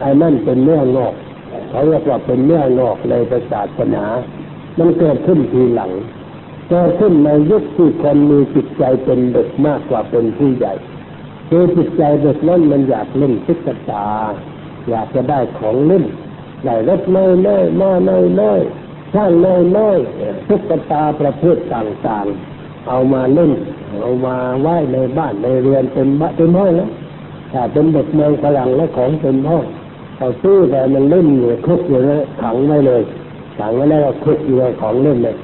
[0.01, 1.15] ไอ้นั่นเป็นเนื้องอก
[1.71, 3.15] เขาเรียกว่าเป็นเนื้องอกใน
[3.53, 4.05] ศาสนา
[4.79, 5.91] มันเกิดขึ้นทีหลัง
[6.73, 10.75] เกิดขึ้นในยุคที่คนมีจิตใจเป็นเด็กมากกว่าเป็นผู้ใหญ่
[11.49, 14.07] คือจิตใจเด็กนั้นมันอยากเล่นตุ๊กตา
[14.91, 16.05] อยากจะได้ของเล่น
[16.65, 18.61] ได้รถน้อยน้อยมาน้อยน้อย
[19.13, 19.99] ช่างน้อยน้อย
[20.49, 23.53] ตุ๊กตาประเภทต่างๆ เอามาเล่น
[24.01, 26.91] เอามาไหว้ในบ้านในเรือนเป็นบ้านเป็นห้องแล้ว
[27.53, 29.65] ถ้าเป็นเด็กเมืองฝรั่งและของเป็นห้อง
[30.19, 33.03] เอาซื้อแต่มันเล่นอยู่คุกอยู่แล้วขังไว้เลย
[33.59, 35.37] ขังไว้แล้วคุกอยู่ของเล่นเลย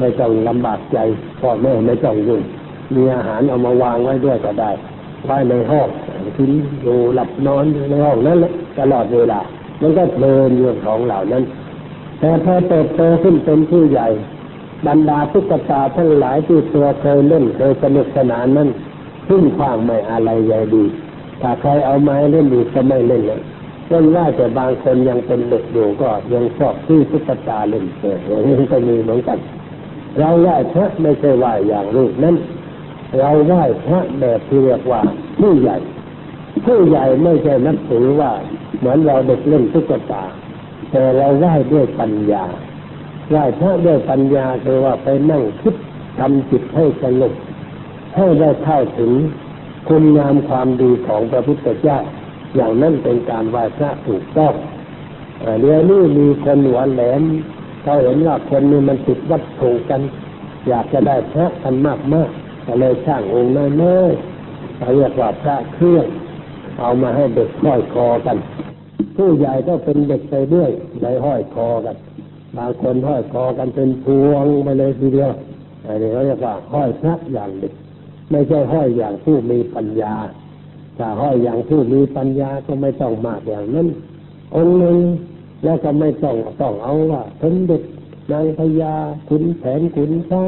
[0.00, 0.98] ไม่ต้องลำบากใจ
[1.40, 2.42] พ่อแม่ไม่ต้องยุ่ง
[2.94, 4.70] มีอาหารเอามาวางไว้ด้วยก็ได้
[5.24, 5.88] ไว้ในห้อง
[6.36, 6.50] กิน
[6.82, 8.38] อยู่หลับนอนในห้องนั้น
[8.78, 9.40] ตลอดเวลา
[9.80, 11.44] มันก็เพลินอยู่ของเหล่านั้น
[12.20, 14.08] แต่พอเติบโตขึ้นเป็นผู้ใหญ่
[14.86, 18.68] บรรดาทุกตาทั้งหลายที่ตัวเคยเล่นเคยสนุกสนานนั้น
[19.28, 20.84] ขึ้นควางไม่อะไรใหญ่ดี
[21.40, 23.40] ถ้าใครเอาไม้เล่นดีก็ไม่เล่นเลย
[23.88, 29.38] เล่นว่าแต่บางคนยังเป็นเด็กอยู่ก็ยังชอบที่ทุกตาเล่นเอออย่างนี้ก็มีเหมือนกัน
[30.18, 32.36] เราไหว้พระไม่ใช่ไหว้อย่างรูปนั้น
[33.18, 35.02] เราไหว้พระแบบที่เรียกว่า
[35.40, 35.76] ผู้ใหญ่
[36.64, 38.32] ผู้ใหญ่ไม่ใช่นับถือว่า
[38.78, 40.24] เหมือนเราเด็กเล่นตุ๊กตา
[40.90, 42.44] แต่เราไหว้ด้วยปัญญา
[43.30, 45.74] ไหว้พระด้วยปัญญาคือว่าไปนั่งคิด
[46.18, 47.32] ทำจิตให้สงบ
[48.16, 49.12] ให้ได้เข้าถึง
[49.88, 51.98] คุณงามความดีของพระพุทธเจ้า
[52.54, 54.54] อย่างนั้นเป็นการไหว้พระถูกต้อง
[55.60, 57.22] เดี๋ยวนี้มีคนหัวแหลม
[57.86, 60.00] เขาเห็นว่าคนนี้มันติดวัตถุกัน
[60.68, 62.30] อยากจะได้พระกันมากมาก
[62.66, 66.06] ก็เลยสร้างองค์น้อยๆเขาเรียกว่าพระเครื่อง
[66.80, 68.36] เอามาให้เด็กค่อยคอกัน
[69.16, 70.70] ผู้ใหญ่ก็เป็นเด็กไปด้วย
[71.02, 71.96] ในห้อยคอกัน
[72.56, 75.30] บางคนห้อยคอกันเป็นพวงไปเลยทีเดียว
[75.84, 77.72] อันนี้เขาเรียกว่าห้อยพระอย่างเด็ก
[78.30, 80.14] ไม่ใช่ห้อยอย่างผู้มีปัญญา
[80.98, 83.88] ถ้าห้อยอย่างผู้มีปัญญาก็ไม่ต้องมากอย่างนั้น
[84.56, 84.96] องค์หนึ่ง
[85.66, 87.82] แล้วก็ไม่ต้องต้องเอาว่าสมเด็จ
[88.32, 88.94] นางพญา
[89.28, 90.44] ขุนแผนขุนใช้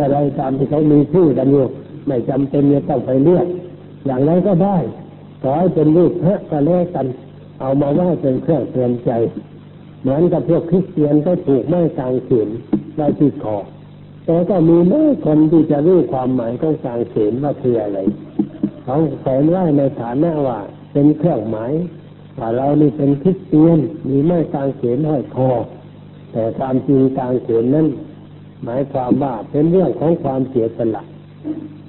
[0.00, 1.64] อะไรตามที่เขามีชื่อกันอยู่
[2.06, 3.46] ไม่จำเป็นจะต้องไปเลือก
[4.06, 4.76] อย่างไรก็ได้
[5.42, 7.06] ขอให้เป็นรูปพระก็แล้วกัน
[7.60, 9.10] เอามาไหว้เป็นเครื่องเตือนใจ
[10.02, 12.48] เหมือนกับพวกคริสเตียนก็ถูกไม้กางเขน
[12.94, 13.58] ไว้ที่คอ
[14.26, 17.98] แต่ก็มีไม่คนที่จะรู้ความหมายของกางเขนว่าคืออะไร
[18.84, 20.58] เขาแขวนไว้ในฐานะว่า
[20.92, 21.72] เป็นเครื่องหมาย
[22.38, 25.50] ว่าเรานี่เป็นคริสเตียนมีไม้กางเขนห้อยคอ
[26.32, 27.86] แต่ความจริงกางเขนนั้น
[28.64, 31.02] หมายความว่าเป็นเรื่องของความเสียสละ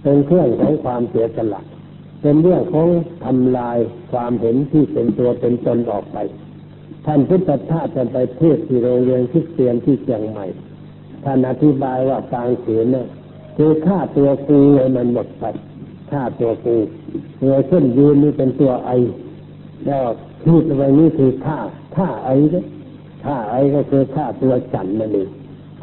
[0.03, 1.62] เป็นเครื่องของความเสียสละ
[2.21, 2.88] เป็นเรื่องของ
[3.25, 3.77] ทำลาย
[4.12, 6.17] ความเห็นที่เป็นตัวเป็นตนออกไป
[7.05, 10.45] ท่านพุทธทาสจะไปเทศที่โรงเรียนคริสเตียนที่เชียงใหม่
[11.23, 13.08] ท่านอธิบายว่ากางเขนเนี่ย
[13.58, 15.43] คือฆ่าตัวกูเลยมันหมดไป
[16.12, 16.75] ฆ่าตัวกู
[17.41, 18.89] เงยขึ้นยืนนี่เป็นตัวไอ
[19.86, 20.03] แล้ว
[20.45, 21.58] พูดไปนี่คือฆ่า
[21.95, 22.65] ฆ่าไอเนี่ย
[23.25, 25.29] ฆ่าไอก็คือฆ่าตัวจันนั่นเอง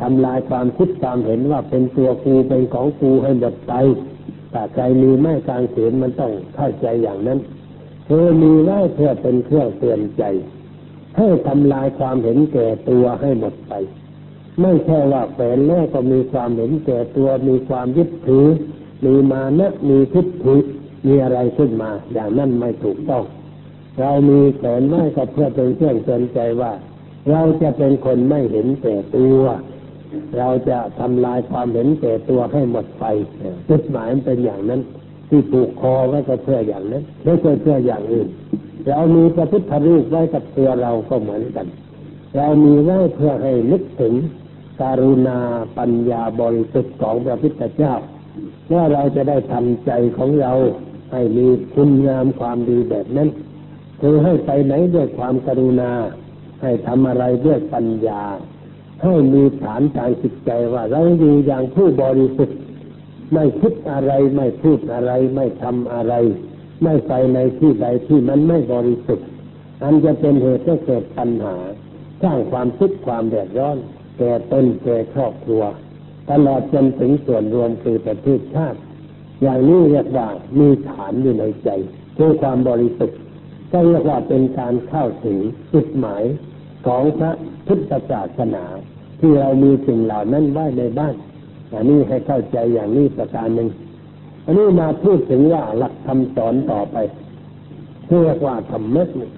[0.00, 3.72] ทำลายความคิดความเห็นว่าเป็นตัวกูเป็นของกูให้หมดไป
[4.52, 7.38] ถ้าใจมีไม้กางเขนมันต้องเข้าใจอย่างนั้น
[8.06, 10.24] เธอมีไว้เพื่อเป็นเครื่องเตือนใจ
[11.16, 13.72] ให้ทำลายความเห็นแก่ตัวให้หมดไป
[14.60, 18.46] ไม่ใช่ว่าแฝงแล้วก็มีความเห็นแก่ตัวมีความยึดถือ
[19.04, 20.56] มีมานะมีทิฏฐิ
[21.06, 23.24] มีอะไรขึ้นมา อย่างนั้นไม่ถูกต้อง
[24.00, 26.72] เรามีแฝงไว้ก็เพื่อเป็นเครื่องเตือนใจว่า
[27.30, 29.42] เราจะเป็นคนไม่เห็นแก่ตัว
[30.38, 33.04] เราจะทำลายความเห็นแก่ตัวให้หมดไป
[33.68, 34.80] จุดหมายมันเป็นอย่างนั้น
[35.28, 38.28] ที่ผูกคอไว้ก็เพื่ออย่างนั้นไม่ใช่เพื่ออย่างอื่น
[38.88, 41.66] เรามีพระพุทธรูปไว้กับตัวเราก็เหมือนกัน
[42.36, 44.14] เรามีไว้เพื่อให้นึกถึง
[44.80, 45.38] การุณา
[45.78, 47.94] ปัญญาบริสุทธิ์ของพระพุทธเจ้า
[48.72, 50.52] ว่าเราจะได้ทำใจของเรา
[51.12, 53.28] ให้มีคุณงามความดีแบบนั้น
[54.04, 55.92] คือให้ไปไหนด้วยความกรุณา
[56.62, 58.22] ให้ทำอะไรด้วยปัญญา
[59.02, 62.58] ให้มีฐานทางจิตใจว่าเราอยู่อย่างผู้บริสุทธิ์
[63.32, 66.14] ไม่คิดอะไรไม่พูดอะไร ไม่ทำอะไร
[66.82, 69.28] ไม่ไปในที่ใดที่มันไม่บริสุทธิ์
[69.82, 71.56] อันจะเป็นเหตุให้เกิดปัญหา
[72.22, 73.76] สร้างความทุกข์ความแดดร้อน
[74.18, 75.62] แก่ตนแก่ครอบครัว
[76.30, 78.78] ตลอดจนถึงส่วนรวมคือประเทศชาติ
[79.42, 81.68] อย่างนี้เรียกว่ามีฐานอยู่ในใจ
[82.16, 83.18] คือความบริสุทธิ์
[83.72, 85.38] ก็เรียกว่าเป็นการเข้าถึง
[85.72, 86.24] จุดหมาย
[86.86, 87.32] ของพระ
[87.66, 88.64] พุทธศาสนา
[89.20, 91.14] ที่เรามีสิ่งเหล่านั้นไว้ในบ้าน
[91.72, 93.68] อันนี้ให้เข้าใจอย่างนี้ประการหนึ่ง
[94.44, 96.96] อันนี้มาพูดถึงว่าหลักคำสอนต่อไป
[98.08, 99.30] เรียกว่าธรรมะนี่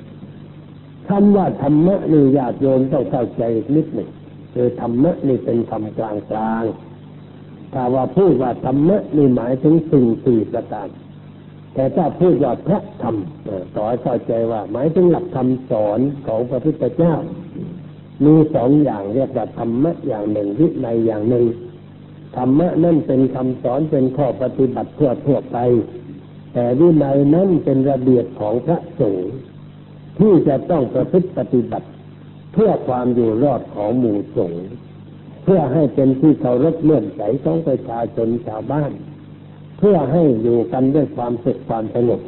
[1.08, 3.42] คำว่าธรรมะนี่ญาติโยมต้องเข้าใจ
[3.76, 4.10] นิดหนึ่ง
[4.54, 6.64] คือธรรมะนี่เป็นคำกลางกลาง
[7.72, 10.88] ถ้าว่าพูดว่าธรรมะนี่หมายถึงสิ่งสี่ประการ
[11.74, 13.16] แต่ถ้าพูดว่าพระธรรม
[13.74, 17.14] ต่อให้เข้าใจว่า หมายถึงหลักคำสอนของพระพุทธเจ้า
[18.24, 21.46] มีสองอย่างเรียกว่าธรรมะอย่างหนึ่งวินัยอย่างหนึ่ง
[22.36, 25.58] ธรรมะนั่นเป็นคำสอนเป็นข้อปฏิบัติทั่วทั่วไป
[26.54, 29.30] แต่วินัยนั้นเป็นระเบียบของพระสงฆ์
[30.18, 31.88] ที่จะต้องประพฤติปฏิบัติ
[32.52, 34.64] เพื่อความอยู่รอดของหมู่สงฆ์
[35.44, 38.90] เพื่อให้เป็นที่เคารพเลื่อนใสของประชาชนชาวบ้าน
[39.78, 42.20] เพื่อให้อยู่กันด้วยความสุขความสงบ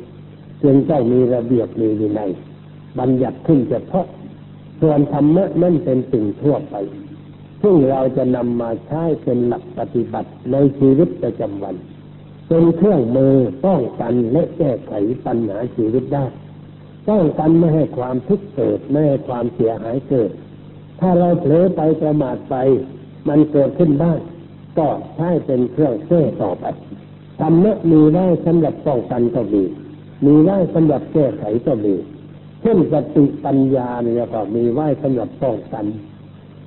[0.62, 2.30] จึงต้องมีระเบียบมีวินัย
[2.98, 4.06] บัญญัติขึ้นเฉพาะ
[4.80, 6.74] ส่วนธรรมะนั่นเป็นสิ่งทั่วไป
[7.62, 11.74] ซึ่งเราจะนำมาใช้เป็นหลักปฏิบัติในชีวิตประจำวัน
[12.48, 14.92] เป็นเครื่องมือป้องกันและแก้ไข
[15.24, 16.24] ปัญหาชีวิตได้
[17.09, 20.30] ป้องกันไม่ให้ความทุกข์เกิดไม่ให้ความเสียหายเกิด
[21.00, 22.56] ถ้าเราเผลอไปประมาทไป
[23.28, 24.18] มันเกิดขึ้นบ้าง
[24.78, 26.64] ก็ใช้เป็นเครื่องแก้ต่อไป
[27.40, 29.62] ธรรมะมีได้สำหรับป้องกันก็มี
[30.27, 31.94] มีได้สำหรับแก้ไขก็มี
[32.62, 35.84] เช่นสติปัญญาเนี่ยก็มีไว้สำหรับป้องกัน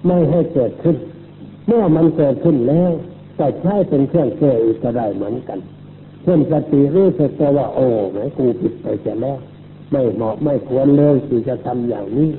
[0.06, 0.98] ไม่ให้เกิดขึ้น
[1.68, 2.92] เมื่อมันเกิดขึ้นแล้ว
[3.40, 5.60] ก็ใช้เป็นเครื่องแก้อีกก็ได้เหมือนกัน
[6.24, 8.88] เช่นสติรู้สึกตัวว่าโอ้ไหนกูผิดไป
[9.24, 9.38] แล้ว
[9.92, 12.30] ไม่เหมาะไม่ควรเลยที่จะทำอย่างนี้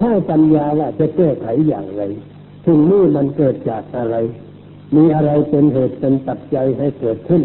[0.00, 2.02] ถ้าปัญญาว่าจะแก้ไขอย่างไร
[2.66, 4.16] สิ่งนี้มันเกิดจากอะไร
[4.94, 7.42] มีอะไรเป็นเหตุเป็นปัจจัยให้เกิดขึ้น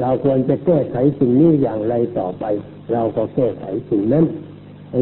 [0.00, 2.44] เราควรจะแก้ไขสิ่งนี้อย่างไรต่อไป
[2.92, 4.24] เราก็แก้ไขสิ่งนั้น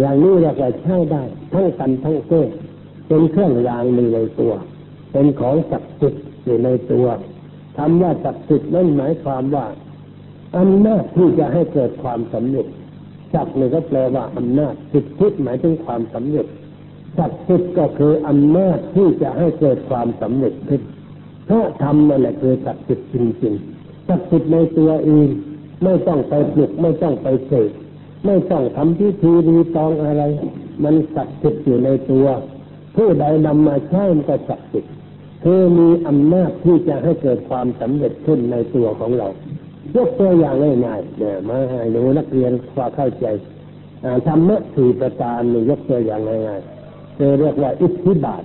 [0.00, 1.22] อย่างนี้เราก็ใช้ได้
[1.52, 2.42] ทั้งกันทั้งเก้
[3.08, 4.52] เป็นเครื่องรางมีในตัว
[5.12, 7.06] เป็นของศักดิ์สิทธิ์อยู่ในตัว
[7.76, 9.66] คำว่าศักดิ์สิทธิ์นั่นหมายความว่า
[10.58, 12.66] อำนาจที่จะให้เกิดความสำเร็จ
[13.34, 16.46] ศักดิ์นี่ก็แปลว่าอำนาจสิทธิหมายถึงความสำเร็จ
[17.18, 20.82] ศักดิ์สิทธิ์ก็คืออำนาจที่จะให้เกิดความสำเร็จขึ้น
[21.48, 25.28] พราะธรรมนั่นแหละคือศักดิ์สิทธิ์จริงๆศักดิ์สิทธิ์ในตัวเอง
[25.84, 27.70] ไม่ต้องไปปลุกไม่ต้องไปเสก
[28.26, 30.22] ไม่ต้องทำพิธีรีตองอะไร
[30.84, 32.26] มันศักดิ์สิทธิ์อยู่ในตัว
[32.96, 34.92] ผู้ใดนำมาใช้มันก็ศักดิ์สิทธิ์
[35.44, 39.28] คือมีอำนาจที่จะให้เกิดความสำเร็จขึ้นในตัวของเรา
[39.96, 43.26] ยกตัวอย่างง่ายๆเนี่ยมาให้หนูนักเรียนความเข้าใจ
[44.26, 48.42] ธรรมะสี่ประการนี่ยกตัวอย่างง่ายๆเรียกว่าอิทธิบาท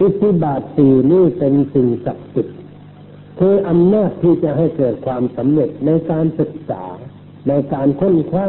[0.00, 2.56] อิทธิบาทสี่นี่เป็นสิ่งศักดิ์สิทธิ์
[3.38, 6.84] คืออำนาจที่จะให้เกิดความสำเร็จในการศึกษา
[7.48, 8.48] ในการค้นคว้า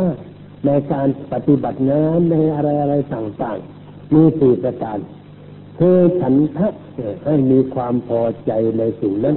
[0.66, 4.98] ในการปฏิบัติงานในอะไรอะไรต่างๆ มีสี่ประการ
[5.80, 6.68] คือฉันทะ
[7.26, 9.36] ให้มีความพอใจในสิ่งนั้น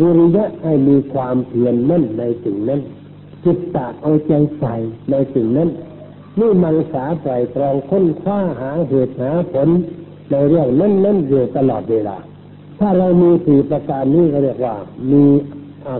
[0.00, 2.80] วิริยะให้มีความเพียรมั่นในสิ่งนั้น
[3.44, 4.74] จิตตะเอาใจใส่
[5.10, 5.68] ในสิ่งนั้น
[6.40, 9.68] นี่มังสาใส่ตรองค้นคว้าหาเหตุหาผล
[10.30, 12.16] ในเรื่องนั้นนั้นอยู่ตลอดเวลา
[12.80, 14.74] ถ้าเรามีสี่ประการนี้ก็เรียกว่า
[15.12, 15.24] มี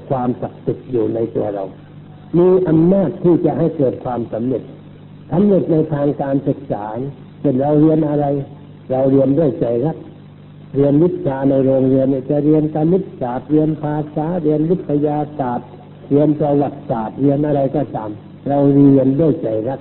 [0.08, 1.64] ความศักดิ์สิทธิ์อยู่ในตัวเรา
[2.38, 4.62] มีอำนาจที่จะให้เกิดความสำเร็จ
[5.32, 6.86] สำเร็จในทางการศึกษา
[7.40, 8.26] เป็นเราเรียนอะไร
[8.90, 9.96] เราเรียนด้วยใจรัก
[10.74, 15.68] เรียนวิชาในโรงเรียนจะเรียนคณิตศาเรียนภาษาเรียนวิทยาศาสตร์
[16.10, 18.10] เรียนประวัติศาสตร์เรียนอะไรก็ตาม
[18.48, 19.80] เราเรียนด้วยใจรัก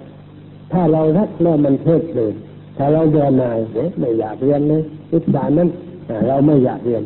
[0.72, 2.36] ถ้าเรารักแล้วมันเพลิดเพลิน
[2.78, 5.70] ถ้าเราเดินนายเนี่ยไม่อยากเรียนเลยวิชานั้น
[6.28, 7.04] เราไม่อยากเรียน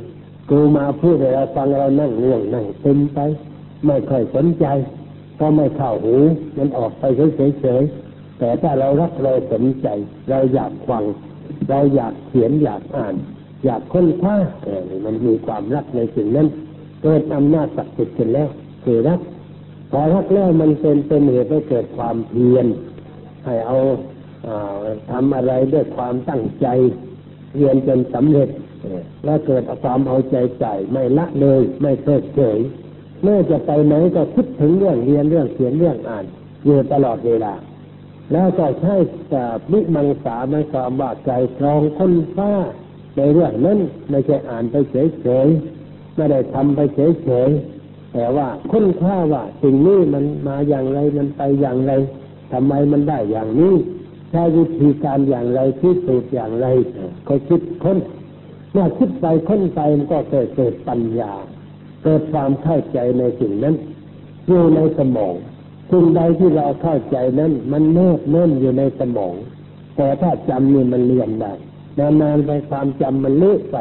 [0.49, 3.19] ครูมาพูดให้เราฟังเรานั่งเรื่องนั่งเต็มไป
[3.85, 4.65] ไม่ค่อยสนใจ
[5.39, 6.15] ก็ไม่เข้าหู
[6.57, 7.03] มันออกไป
[7.61, 9.87] เฉยๆแต่ถ้าเรารักเราสนใจ
[10.29, 11.03] เราอยากฟัง
[11.69, 13.15] เราอยากเขียนอยากอ่าน
[13.65, 16.47] อยากค้นคว้าเออมันมีความรักในสิ่งนั้น
[17.03, 18.49] เกิดอำนาจศักดิ์สิทธิ์ขึ้นแล้ว
[18.83, 19.19] คือรัก
[19.91, 22.65] พอรักแล้วมันเป็นเป็นเหตุให้เกิดความเพียร
[23.45, 23.77] ให้เอา
[25.11, 26.67] ทำอะไรด้วยความตั้งใจ
[27.55, 28.49] เรียนจนสำเร็จ
[29.25, 32.59] แล้วเกิดความเอาใจใส่ไม่ละเลย ไม่เพิกเฉย
[33.23, 36.25] เมื่อจะไปไหนก็คิดถึงเรื่องเรียนเรื่องเขียนเรื่องอ่าน
[36.65, 37.53] อยู่ตลอดเวลา
[38.33, 38.95] แล้วก็ใช้
[39.71, 42.51] วิมังสาไม่ความว่าใจตรองค้นฟ้า
[43.17, 43.79] ในเรื่องนั้น
[44.09, 51.91] ไม่ใช่อ่านไปเฉยๆไม่ได้ทำไปเฉยๆแต่ว่าค้นคว้าว่าสิ่งนี้มันมาอย่างไรมันไปอย่างไร
[52.51, 53.75] ทำไมมันได้อย่างนี้
[54.31, 56.67] ใช้วิธีการอย่างไรคิดสูตรอย่างไร
[57.27, 57.97] ก็คิดค้น
[58.71, 61.33] เมื่อคิดไปค้นไปมันก็เกิดเกิดปัญญา
[62.03, 63.75] เกิดความเข้าใจในสิ่งนั้น
[64.47, 65.33] อยู่ในสมอง
[65.91, 69.33] สิ่งใดที่เราเข้าใจนั้น มันแนบแน่นอยู่ในสมอง
[69.97, 71.53] แต่ถ้าจำนี่มันเรียนได้
[72.21, 73.77] นานๆไปความจำมันเลือกไป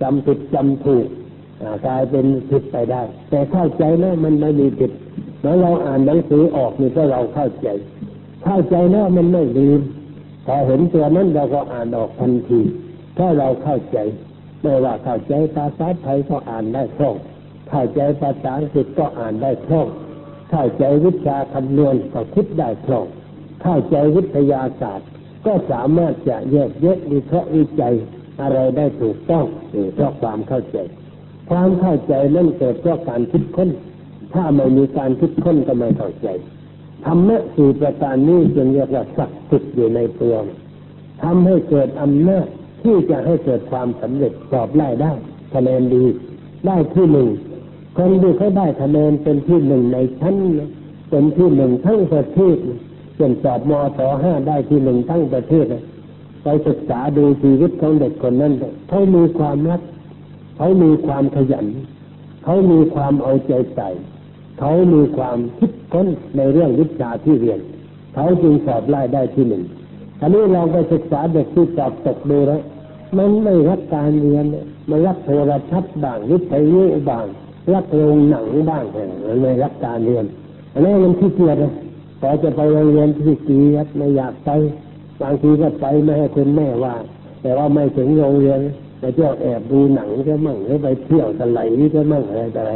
[0.00, 1.06] จำผิดจำถูก
[1.86, 4.92] กลายเป็นผิดไปได้ แต่เข้าใจแล้วมันไม่มีผิด
[5.40, 7.68] เมื่อเราอ่านหนังสือออกนี่ก็เราเข้าใจ
[8.44, 9.80] เข้าใจแล้วมันไม่ลืม
[10.46, 12.60] พอเห็นตัวนั้นเราก็อ่านออกทันที
[13.18, 13.98] ถ้าเราเข้าใจ
[14.62, 17.16] ไม่ว่าเข้าใจภาษาไทยก็อ่านได้คล่อง
[17.70, 19.88] เข้าใจภาษาอังกฤษก็อ่านได้คล่อง
[20.50, 23.06] เข้าใจวิชาคำนวณก็คิดได้คล่อง
[23.62, 25.08] เข้าใจวิทยาศาสตร์
[25.46, 27.94] ก็สามารถจะแยกแยะวิเคราะห์วิจัย
[28.40, 29.44] อะไรได้ถูกต้อง
[29.94, 30.78] เพราะความเข้าใจ
[31.50, 33.70] ความเข้าใจนั่นเกิดเพราะการคิดค้น
[34.34, 36.28] ถ้าไม่มีการคิดค้นก็ไม่เข้าใจ
[37.04, 40.34] ธรรมะสี่ประการนี้จึงเรียกว่าศักดิ์สิทธิ์อยู่ในตัว
[41.22, 42.46] ทำให้เกิดอำนาจ
[42.82, 45.12] ที่จะให้เกิดความสำเร็จสอบไล่ได้
[45.54, 46.04] คะแนนดี
[46.66, 47.28] ได้ที่หนึ่ง
[47.98, 50.36] คนที่เขาได้คะแนนเป็นที่หนึ่งในชั้น
[51.10, 52.56] เป็นที่หนึ่งทั้งประเทศ
[53.16, 55.66] เช่นสอบมศห้าได้ที่หนึ่งทั้งประเทศ
[56.42, 58.52] ไปศึกษาดูชีวิตของเด็กคนนั้น
[58.88, 59.80] เขามีความรัก
[60.56, 61.66] เขามีความขยัน
[62.44, 63.88] เขามีความเอาใจใส่
[64.58, 67.60] เขามีความคิดค้นในเรื่องวิชาที่เรียน
[68.14, 69.62] เขาจึงสอบไล่ได้ที่หนึ่ง
[70.20, 72.62] อันนี้เราไปศึกษาเด็กที่สอบตกดูแล้ว
[73.18, 74.44] มันไม่รักการเรียน
[74.90, 77.26] มันรักโทรทัศน์บ้างวิทยุบ้าง
[77.72, 78.84] รักโรงหนังบ้าง
[79.26, 80.24] มันไม่รักการเรียน
[80.72, 81.72] อันนี้มันขี้เกียจนะ
[82.20, 84.50] พอจะไปโรงเรียนที่เกียดไม่อยากไป
[85.20, 86.94] บางทีก็ไปไม่ให้คุณแม่ว่า
[87.42, 88.60] แต่ว่าไม่ถึงโรงเรียน
[89.00, 91.60] ไปเที่ยวแอบดูหนังก็มั่งหรือไปเที่ยวตะไหล
[91.94, 92.72] ก็มั่งอะไรอะไร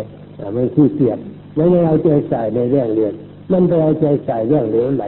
[0.54, 1.18] ไม่ขี้เกียจ
[1.58, 3.14] ไม่ได้เอาใจใส่ในเรื่องเรียน
[3.52, 5.04] มันไปเอาใจใส่เรื่องเหลวไหล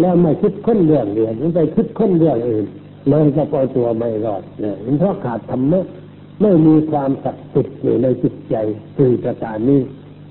[0.00, 2.66] แล้วไม่คิดค้นเรื่องเรียนมันไปคิดค้นเรื่องอื่น
[3.08, 5.84] เลยจะปล่อยตัวไม่รอดเนี่ยเพราะขาดธรรมะ
[6.40, 8.54] ไม่มีความศักดิ์สิทธิ์อยู่ในจิตใจ
[8.96, 9.80] สี่ประการนี้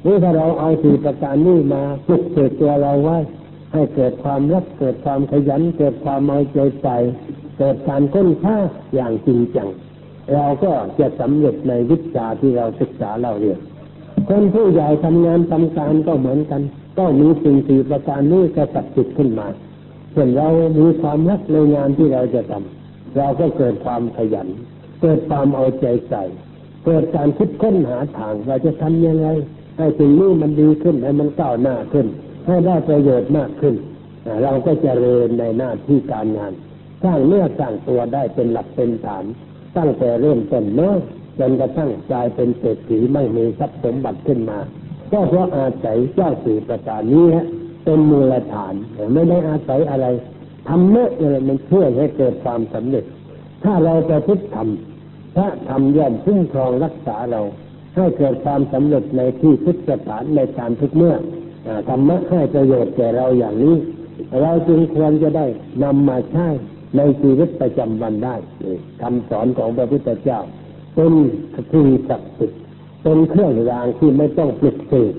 [0.06, 3.18] นี่ถ้าเราเอาสี่ประการนี้มาปลุกเสกตัวเราไว้
[3.74, 6.98] ให้เกิดความรักเกิดความขยัน เกิดความเอาใจใส่
[7.58, 8.56] เกิดการค้นค้า
[8.96, 9.70] อย่างจริงจัง
[10.34, 13.60] เราก็จะสำเร็จในวิชาที่เราศึกษาเราเรียน
[14.34, 16.62] คนผู้ใหญ่ทำงานทำการก็เหมือนกัน
[16.98, 19.48] ก็มีสิ่งสี่ประการนี้กระสับจิตขึ้นมา
[20.12, 20.48] เช่นเรา
[20.80, 24.48] มีความรักในงานที่เราจะทำเราก็เกิดความขยัน
[25.02, 26.24] เกิดความเอาใจใส่
[26.86, 29.28] เกิดการคิดค้นหาทางว่าจะทำยังไง
[29.78, 32.08] ให้สิ่งนี้มันดีขึ้นให้มันก้าวหน้าขึ้น
[32.48, 33.76] ให้ได้ประโยชน์มากขึ้น
[34.44, 36.54] เราก็จะเริญในหน้าที่การงาน
[37.04, 39.24] สร้างเนื้อสร้างตัวได้เป็นหลักเป็นฐาน
[39.78, 40.96] ตั้งแต่เริ่มต้นเนาะ
[41.40, 44.60] จนกระทั่งกลายเป็นเศรษฐีไม่มีทรัพย์สมบัติขึ้นมา
[45.12, 47.46] ก็เพราะอาศัยเจ้าสี่ประการนี้ฮะ
[47.86, 48.74] เป็นมูลฐาน
[49.14, 50.08] ไม่ได้อาศัยอะไร
[50.68, 53.06] ทำเมื่ออะไรมันช่วยให้เกิดความสำเร็จ
[53.64, 54.68] ถ้าเราจะพิธรรม
[55.36, 57.42] พระธรรมย่อมคุ้มครองรักษาเรา
[57.96, 61.16] ให้เกิดความสำเร็จในที่ทุกสถานในการทุกเมื่อ
[61.90, 63.76] ธรรมะให้ประโยชน์แก่เราอย่างนี้
[64.42, 65.46] เราจึงควรจะได้
[65.84, 66.48] นำมาใช้
[66.98, 68.36] ในชีวิตประจำวันได้
[69.02, 70.40] คำสอนของพระพุทธเจ้า
[70.96, 71.14] เป็น
[71.72, 72.60] สิ่งศักดิ์สิทธิ์
[73.04, 75.14] เป็นเครื่องรางที่ไม่ต้องปลุกเสก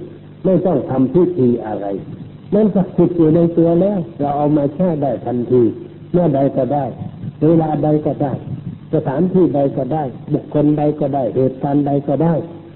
[0.44, 1.86] ไม่ต้องทำพิธีอะไร
[2.54, 5.62] นั่นศักดิ์สิทธิ์อยู่ในตัวแล้ว เราเอามาใช้ได้ทันที
[6.12, 6.84] เมื่อใดก็ได้
[7.42, 8.32] เวลาใดก็ได้
[8.94, 12.34] สถานที่ใดก็ได้ บุคคลใดก็ได้เหตุการณ์ใดก็ได้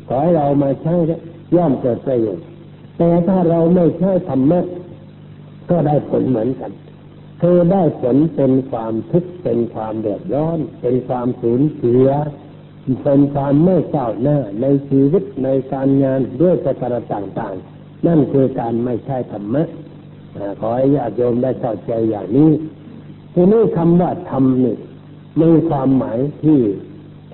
[0.08, 0.94] ขอให้เรามาใช้
[1.56, 2.44] ย่อมเกิดประโยชน์
[2.98, 4.60] แต่ถ้าเราไม่ใช้ธรรมะ
[5.70, 6.72] ก็ได้ผลเหมือนกัน
[7.42, 12.08] คือได้ผลเป็นความทุกข์เป็นความเดือดร้อน เป็นความสูญเสีย
[13.02, 19.68] เป็นความไม่ก้าวหน้าในชีวิตในการงานด้วยประการต่างๆ นั่นคือการไม่ใช่ธรรมะ
[20.60, 22.50] ขอให้ญาติโยมได้เข้าใจอย่างนี้
[23.34, 24.76] ทีนี้คำว่าธรรมนี่
[25.42, 26.60] มีความหมายที่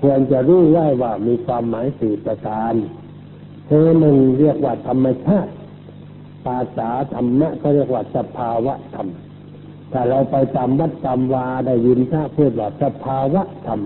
[0.01, 2.73] ควรจะรู้ไว้ว่ามีความหมายสี่ประการ
[3.69, 5.51] คือหนึ่งเรียกว่าธรรมชาติ
[6.45, 9.07] ภาษาธรรมะก็เรียกว่าสภาวะธรรม
[9.91, 13.79] ถ้าเราไปตามวัดตามวาได้ยินถ้าพูดว่าสภาวะธรรม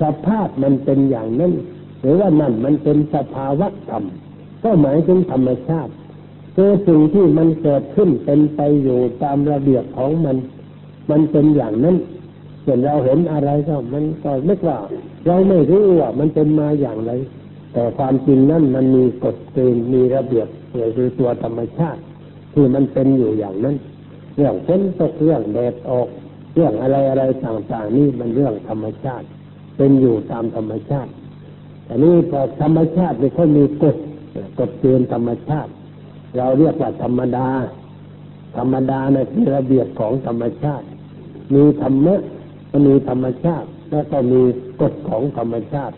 [0.00, 1.52] สภาพมันเป็นอย่างนั้น
[2.00, 4.02] หรือว่านั่นมันเป็นสภาวะธรรม
[4.62, 5.92] ก็หมายถึงธรรมชาติ
[6.56, 10.36] คือสิ่งที่มันเกิดขึ้นเป็นไปอยู่ตามระเบียบของมัน
[11.10, 11.96] มันเป็นอย่างนั้น
[12.64, 14.78] ส่วนเราเห็นอะไรก็มันก็นึกว่า
[15.26, 17.12] เราไม่รู้ว่ามันเป็นมาอย่างไร
[17.72, 20.48] แต่ความจริงนั่นมันมีกฎเกณฑ์มีระเบียบ
[20.96, 22.00] คือตัวธรรมชาติ
[22.54, 23.76] ที่มันเป็นอยู่อย่างนั้น
[24.36, 26.08] เรื่องฝนตกเรื่องแดดออก
[26.54, 29.26] เรื่องอะไรอะไรต่างๆนี่มันเรื่องธรรมชาติ
[29.76, 31.10] เป็นอยู่ตามธรรมชาติ
[31.84, 33.96] แต่นี้พอธรรมชาติไม่ค่อยมีกฎ
[34.58, 35.70] กฎเกณฑ์ธรรมชาติ
[36.36, 37.48] เราเรียกว่าธรรมดา
[38.56, 40.86] ธรรมดาในที่ระเบียบของธรรมชาติ
[41.54, 42.20] มีธรรมะ
[42.86, 44.42] มีธรรมชาติ แล้วก็มี
[44.80, 45.96] กฎของธรรมชาติ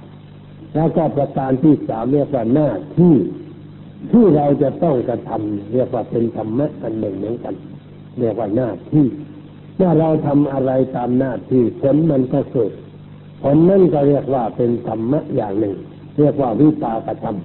[0.74, 3.14] แล้วก็ประการที่สามเรียกว่าหน้าที่
[4.12, 7.54] ที่เราจะต้องกระทำเรียกว่าเป็นธรรมะอันหนึ่งเหมือนกัน
[8.18, 9.06] เรียกว่าหน้าที่
[9.76, 12.72] เมื่อเราทำอะไรตามหน้าที่ผลมันก็เกิด
[13.42, 15.74] ผลนั่นก็เรียกว่าเป็นธรรมะอย่างหนึ่ง
[16.18, 17.36] เรียกว่าวิปากธรรม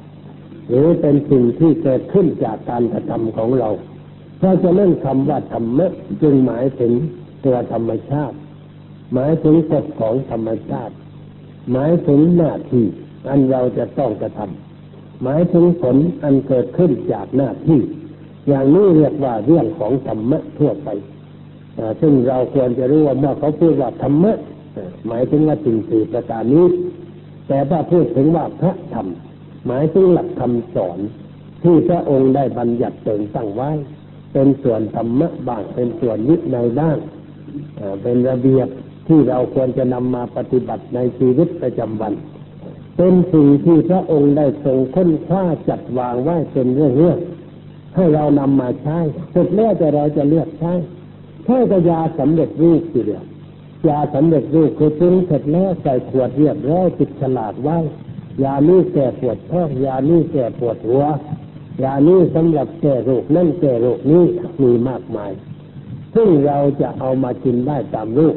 [0.70, 3.70] หรือเป็นสิ่งที่เกิดขึ้นจากการกระทำของเรา
[4.38, 5.88] เพราะฉะนั้นคำว่าธรรมะ
[6.22, 6.94] จึงหมายถึง
[7.46, 8.38] ตัวธรรมชาติ
[9.14, 10.94] หมายถึงกฎของธรรมชาติ
[11.72, 12.86] หมายถึงหน้าที่
[13.30, 17.80] อันเราจะต้องกระทำหมายถึงผลอันเกิดขึ้นจากหน้าที่
[18.48, 20.89] อย่างนี้เรียกว่าเรื่องของธรรมะทั่วไป
[22.02, 24.34] ซึ่งเราควรจะรู้ว่าเมื่อเขาพูดว่าธรรมะ
[25.07, 26.65] หมายถึงว่าสิ่งสี่ประการนี้
[27.47, 29.07] แต่ถ้าพูดถึงว่าพระธรรม
[29.67, 30.99] หมายถึงหลักคำสอน
[31.63, 33.71] ที่พระองค์ได้บัญญัติเติงตั้งไว้
[34.34, 36.97] เป็นส่วนธรรมะบ้าง เป็นส่วนวิในบ้าง
[38.01, 38.67] เป็นระเบียบ
[39.07, 42.13] ที่เราควรจะนำมาปฏิบัติในชีวิตประจำวัน
[42.97, 48.97] เป็นสิ่งที่พระองค์ได้ทรงค้นคว้าจัดวางไว้เป็นเรื่องๆให้เรานำมาใช้
[49.34, 50.74] สร็จแล้วแต่เราจะเลือกใช้
[51.45, 53.24] แค่กระยาสำเร็จรูปทีเดียว
[53.88, 57.78] ยาสำเร็จรูปคือปรุงเสร็จแล้วใส่ขวดเรียบร้อยติดฉลากไว้
[58.44, 61.04] ยานี้แก้ปวดท้องยานี้แก้ปวดหัว
[61.84, 64.24] ยานี้สำหรับแก้โรคนั่นแก้โรคนี้
[64.62, 65.32] มีมากมาย
[66.16, 68.36] ซึ่งเราจะเอามากินได้ตามรูป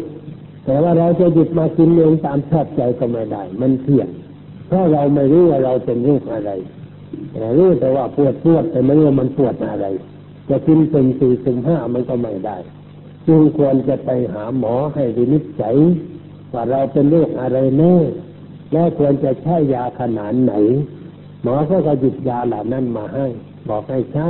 [0.65, 4.09] แต่ว่าเราจะหยิบมากินเองตามชอบใจก็ไม่ได้ มันเที่ยง
[4.67, 6.51] เพราะเราไม่รู้ว่าเราเป็นรูปอะไร
[7.33, 9.87] แต่รู้แต่ว่าปวดปวดแต่ไม่รู้มันปวดอะไร
[10.49, 12.57] จะกินเป็นสี่สิบห้ามันก็ไม่ได้
[13.29, 15.77] จึงควรจะไปหาหมอให้วินิจฉัย
[16.53, 17.97] ว่าเราเป็นโรคอะไรแน่
[18.73, 20.53] และควรจะใช้ยาขนาดไหน
[21.43, 23.27] หมอก็จะหยิบยาเหล่านั้นมาให้
[23.69, 24.27] บอกให้ใช้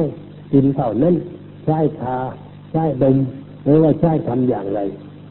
[0.52, 1.14] กินเท่านั้น
[1.64, 2.16] ใช้ทา
[2.72, 3.16] ใช้ดม
[3.64, 4.80] หรือว่าใช้ทำอย่างไร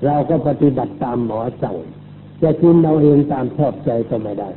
[0.05, 1.77] เราก็ปฏิบัติตามหมอสั่ง
[2.43, 4.49] จะกินเราเองตามชอบใจก็ไม่ได้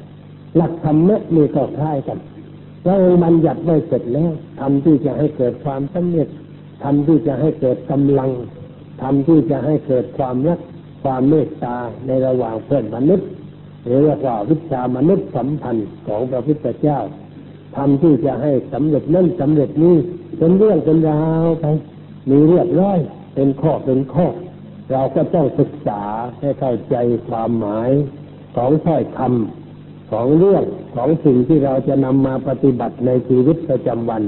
[0.57, 2.19] หลักธรรมะมีก็คล้ายกัน
[2.85, 6.29] เราเองมันหยัดไว้เสร็จแล้วทำที่จะให้เกิดความสำเร็จ
[6.83, 8.31] ทำที่จะให้เกิดกำลัง
[9.03, 10.61] ทำที่จะให้เกิดความรัก
[11.03, 11.77] ความเมตตา
[12.07, 13.29] ในระหว่างเพื่อนมนุษย์
[13.85, 16.99] หรือว่าวิชามนุษย์สัมพันธ์ของพระพุทธเจ้า
[17.77, 19.97] ทำที่จะให้สำเร็จนั่นสำเร็จนี้
[20.39, 21.65] เป็นเรื่องเป็นราวไป
[22.31, 22.99] มีเรียบร้อย
[23.35, 24.27] เป็นข้อเป็นข้อ
[24.93, 26.03] เราก็ต้องศึกษา
[26.41, 26.97] ให้เข้าใจ
[27.29, 27.91] ความหมาย
[28.57, 34.23] ของถ้อยคำของเรื่องของสิ่งที่เราจะนำมาปฏิบัติในชีวิตประจำวัน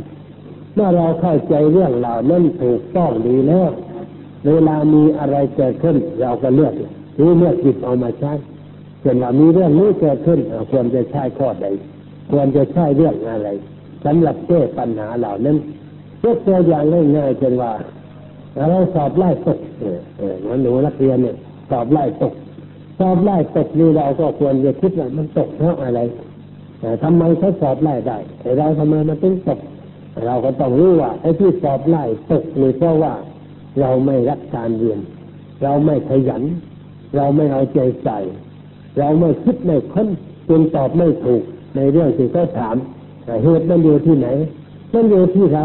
[0.74, 3.70] เมื่อเราเข้าใจเรื่องเหล่านั้นถูกต้องดีแล้ว
[4.46, 6.74] เวลามีอะไรเกิดขึ้นเราก็เลือก
[7.16, 8.32] หรือเลือกหยิบเอามาใช้
[9.00, 11.66] เช่นว่ามีเรื่องนี้เกิดขึ้นควรจะใช้ข้อใด
[12.30, 13.48] ควรจะใช้เรื่องอะไร
[14.04, 15.56] สำหรับแก้ปัญหาเหล่านั้น
[16.24, 16.84] ยกตัวอย่าง
[17.16, 17.72] ง่ายๆเช่นว่า
[18.70, 21.36] เราสอบไล่ตกเออเออหนูนักเรียนเนี่ย
[21.70, 22.32] สอบไล่ตก
[22.98, 26.00] สอบไล่ตกนี่เราก็ควรจะคิดว่ามันตกเพราะอะไร
[27.02, 29.60] ทำไมเขาสอบไล่ได้แต่เราทำไมมันถึงตก
[30.26, 33.12] เราก็ต้องรู้ว่าไอ้ที่สอบไล่ตกนี่เพราะว่า
[33.80, 35.00] เราไม่รักการเรียน
[35.62, 36.42] เราไม่ขยัน
[37.16, 38.18] เราไม่เอาใจใส่
[38.98, 40.08] เราไม่คิดไม่ค้น
[40.48, 41.42] จนตอบไม่ถูก
[41.76, 42.76] ในเรื่องที่เขาถาม
[43.42, 44.28] เหตุมันอยู่ที่ไหน
[44.92, 45.64] มันอยู่ที่เรา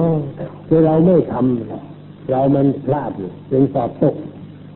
[0.68, 3.12] คือเราไม่ทำเรามันพลาด
[3.51, 4.16] จึงสอบตก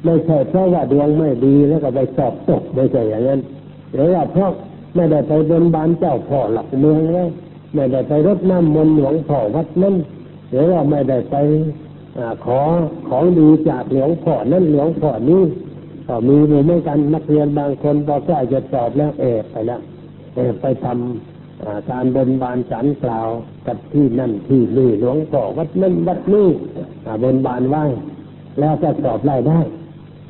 [0.06, 3.40] ไม่ใช่เพราะว่าดวงไม่ดีแล้วก็ไปสอบตกไม่ใช่อย่างนั้น
[3.94, 4.52] หรือว่าเพราะ
[4.96, 7.28] ไม่ได้ไปบนบานเจ้าพ่อหลักเมืองแล้ว
[7.76, 9.96] ไม่ได้ไปรดน้ำมนต์หลวงพ่อวัดนั้น
[10.50, 11.36] หรือว่าไม่ได้ไป
[12.46, 12.60] ขอ
[13.10, 15.44] ของดีจากหลวงพ่อนั่นหลวงพ่อนี้
[16.08, 19.82] ก็มีเหมือนกันนักเรียนบางคนพอใกล้จะสอบแล้วเอบไปแล้ว
[20.36, 23.28] เอบไปทำการบนบานสันกล่าว
[23.68, 26.48] กับที่นั่นที่นี่หลวงพ่อวัดนั่นวัดนี้
[27.24, 27.84] บนบานไหว้
[28.60, 29.60] แล้วก็สอบไล่ได้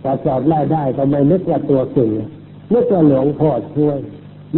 [0.04, 2.10] พอสอบไล่ได้ก็ไม่นึกว่าตัวเก่ง
[2.74, 3.98] นึกว่าหลวงพ่อช่วย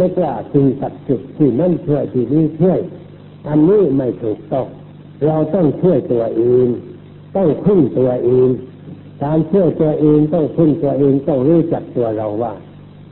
[0.00, 2.78] นึกว่าสิ่งศักดิ์สิทธิ์ที่นั่นช่วยที่นี่ช่วย
[3.48, 4.66] อันนี้ไม่ถูกต้อง
[5.26, 6.68] เราต้องช่วยตัวเอง
[7.36, 8.48] ต้องพึ่งตัวเอง
[9.22, 12.52] การช่วยตัวเองต้องพึ่งตัวเองต้องรู้จักตัวเราว่า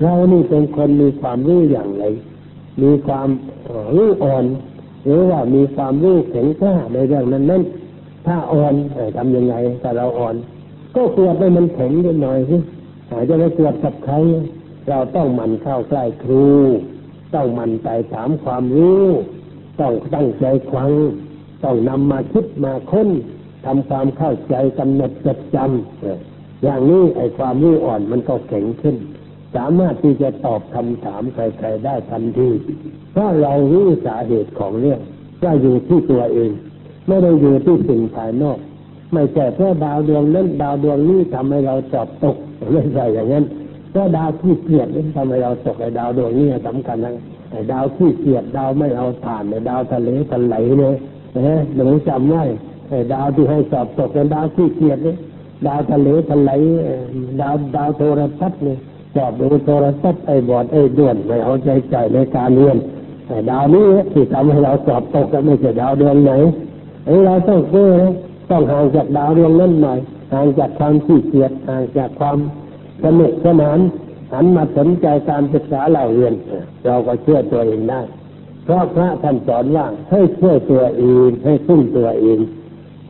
[0.03, 2.05] เรานี่เป็นคนมีความรู้อย่างไร
[2.83, 3.29] มีความ
[3.97, 4.45] รู้อ่อน
[5.05, 7.63] หรือว่ามีความรู้แข็งกล้าในเรื่องนั้นนั้น
[8.27, 8.75] ถ้าอ่อน
[9.17, 10.37] ทำยังไงถ้าเราอ่อน
[10.97, 12.57] ก็ควรไปมันแข็งนิดหน่อยสิ
[13.29, 14.15] จะไม่ตรวจกับใคร
[14.89, 16.47] เราต้องมันเข้าใกล้ครู
[17.35, 19.03] ต้องมันไปถามความรู้
[19.81, 20.91] ต้องตั้งใจฟัง
[21.65, 23.09] ต้องนำมาคิดมาค้น
[23.67, 28.97] ทำความเข้าใจกำหนดจดจำอย่างนี้ไอ้ความรู้อ่อนมันก็แข็งขึ้น
[29.57, 32.49] สามารถที่จะตอบคำถามใครๆได้ทันที
[33.13, 35.01] เพราะเรารู้สาเหตุของเรื่อง
[35.43, 36.51] ว่าอยู่ที่ตัวเอง
[37.07, 38.59] ไม่ได้อยู่ที่สิ่งภายนอก
[39.13, 42.37] ไม่ใช่เพราะดาวดวงนั้นดาวดวงนี้ทำให้เราสอบตก
[42.73, 43.45] ไม่ใช่อย่างนั้น
[43.91, 47.15] เพราะดาวที่เกียดนี่ทำให้เราตกไอ้ดาวดวงนี้สำคัญนะ
[47.51, 50.95] ไอ้ดาวที่เกียดดาวไม่เอาผ่านไอ้ดาวทะเลทะไหลเลย
[51.35, 52.70] นะหนูจำไว้ไอ้
[53.13, 55.15] ดาวที่ให้สอบตกเป็นดาวที่เกียดนี่
[55.67, 56.51] ดาวทะเลทะไล
[57.41, 58.77] ดาวดาวโทรทัศน์นี่
[59.15, 62.77] สอบดูโทรทัศน์ไอ้บอดไอ้ด่วนไม่เอาใจใจในการเรียน
[63.51, 66.33] ดาวนี้ที่ทำให้เราสอบตกก็ไม่ใช่ดาวดวงไหน
[67.05, 67.87] ไอ้เราต้องเก้
[68.51, 69.99] ต้องห่างจากดาวดวงนั้นหน่อย
[70.33, 72.39] ห่างจากความขี้เกียจห่างจากความ
[73.05, 73.79] สนุกสนาน
[74.33, 76.35] หันมาสนใจการศึกษาเราเรียน
[76.87, 78.01] เราก็เชื่อตัวเองได้
[78.65, 82.39] เพราะพระท่านสอนว่าให้เชื่อตัวเองให้พึ่งตัวเอง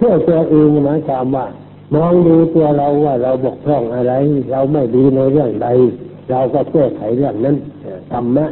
[0.01, 1.47] เชื่อตัวเองหมายความว่า
[1.95, 4.13] มองดูตัวเราว่าเราบกพร่องอะไร
[4.53, 5.69] เราไม่ดีในเรื่องใด
[6.31, 7.57] เราก็แก้ไขเรื่องนั้น
[8.13, 8.47] ธรรมะ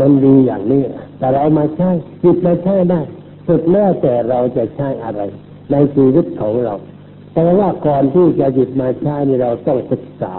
[0.00, 0.82] มันดีอย่างนี้
[1.18, 1.90] แต่เรามาใช้
[2.22, 3.00] จิตมาใช้ได้
[3.46, 5.20] สุดแล้วแต่เราจะใช้อะไร
[5.70, 6.74] ในชีวิตของเรา
[7.34, 10.36] แต่ว่าก่อนที่จะหยิบมาใช้นี่เราต้องศึกษา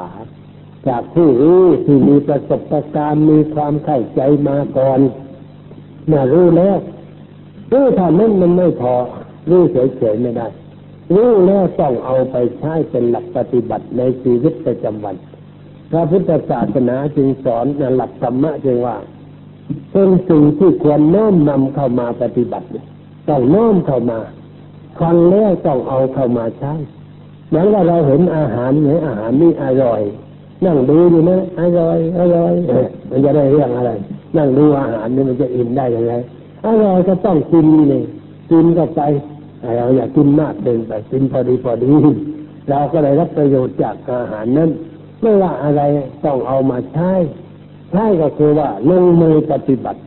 [0.87, 2.61] จากผู้รู้ที่มีประสบ
[2.95, 4.99] การณ์มีความเข้าใจมาก่อน
[6.11, 6.77] มารู้แล้ว
[7.71, 8.95] รู้เท่านั้นมันไม่พอ
[9.49, 10.47] รู้เฉยๆไม่ได้
[11.15, 15.15] รู้แล้วต้องเอาไปใช้เป็นหลักปฏิบัติในชีวิตประจำวัน
[15.91, 18.97] พระพุทธศาสนาจึงสอนในหลักธรรมะจึงว่า
[19.91, 22.67] เป็นสิ่งที่ควรน้อมนำเข้ามาปฏิบัติ
[23.29, 24.19] ต้องน้อมเข้ามา
[24.99, 26.73] ฟังแล้วต้องเอาเข้ามาใช้
[27.47, 30.01] เหมือนว่าเราเห็นอาหารเนี่ยอาหารนี่อร่อย
[30.65, 32.53] นั่งดูอยู่นะอร่อยอร่อย
[33.09, 33.91] มันจะได้เรื่องอะไร
[34.37, 36.13] นั่งดูอาหารนี่มันจะอิ่มได้ยังไง
[36.65, 38.03] อร่อยก็ต้องกินนี่
[38.51, 39.01] กินก็ไป
[39.77, 41.93] เราอยากกินมากเดินไปกินพอดีพอดี
[42.69, 44.69] เราก็ได้รับประโยชน์จากอาหารนั้น
[45.21, 45.81] ไม่ว่าอะไร
[46.25, 47.11] ต้องเอามาใช้
[47.91, 49.99] ใช้ก็คือว่าลงมือปฏิบัติ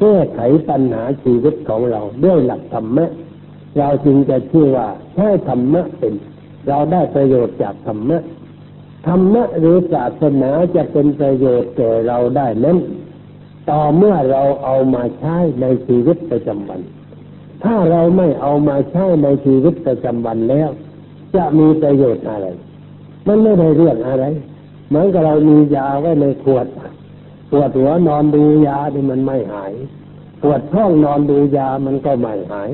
[0.00, 3.10] แก้ไขปัญหาชีวิตของเราด้วยหลักธรรมะ
[3.78, 6.14] เราจึงจะชื่อว่าใช้ธรรมะเป็น
[6.68, 8.18] เราได้ประโยชน์จากธรรมะ
[9.06, 12.78] ธรรมะหรือศาสนาจะเป็นประโยชน์แก่เราได้นั้น
[13.70, 16.80] ต่อเมื่อเราเอามาใช้ในชีวิตประจำวัน
[17.64, 20.68] ถ้าเราไม่เอามาใช้ในชีวิตประจำวันแล้ว
[21.36, 22.46] จะมีประโยชน์อะไร
[23.26, 24.24] มันไม่ได้เรื่องอะไร
[24.88, 26.66] เหมือนกับเรามียาไว้ในขวด
[27.50, 29.72] ปวดหัวนอนดูยาที่มันไม่หาย
[30.42, 32.70] ปวดท้องนอนดูยามันก็ไม่หาย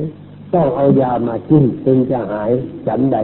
[0.54, 2.50] ต้องเอายามากินจึงจะหาย
[2.86, 3.18] ฉันใด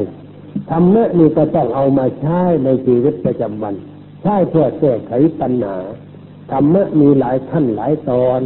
[0.71, 3.75] ทำเมื่อนี่ก็ต้องเอามาใช้ในชีวิตประจำวัน
[4.23, 5.77] ใช้เพื่อแก้ไขปัญหา
[6.51, 8.41] ธรรมะมีหลายขั้นหลายตอน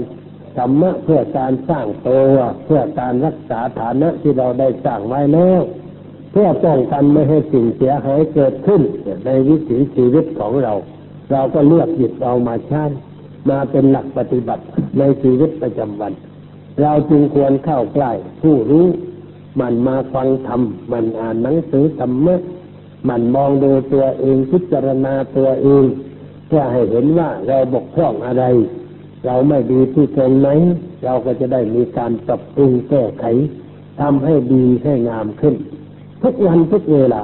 [0.56, 2.34] ธรรมะเพื่อการสร้างตัว
[2.64, 5.60] เพื่อการรักษาฐานะที่เราได้สร้างไว้แล้ว
[6.32, 8.82] เพื่อป้องกันไม่ให้สิ่งเสียหายเกิดขึ้น
[9.26, 10.74] ในวิถีชีวิตของเรา
[11.32, 12.84] เราก็เลือกหยิบเอามาใช้
[13.50, 14.64] มาเป็นหลักปฏิบัติ
[14.98, 16.12] ในชีวิตประจำวัน
[16.82, 18.86] เราจึงควรเข้าใกล้ผู้รู้
[19.60, 22.40] มันมาฟังธรรมมันอ่านหนังสือธรรมะ
[23.08, 25.84] มันมองดูตัวเองพิจารณาตัวเอง
[26.46, 28.44] เพื่อให้เห็นว่าเราบกพร่องอะไร
[29.26, 30.48] เราไม่ดีที่ตรงไหน
[31.04, 33.24] เราก็จะได้มีการปรับปรุงแก้ไข
[34.00, 35.54] ทำให้ดีให้งามขึ้น
[36.22, 37.22] ทุกวันทุกเวลา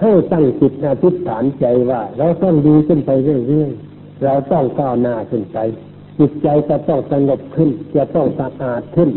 [0.00, 3.10] ให้ตั้งจิตอธิษฐานใจว่า เราต้องดีขึ้นไป
[3.46, 5.58] เรื่อยๆเราต้องก้าวหน้าขึ้นไป
[6.18, 9.10] จิตใจจะต้องสงบขึ้น จะต้องสะอาดขึ้น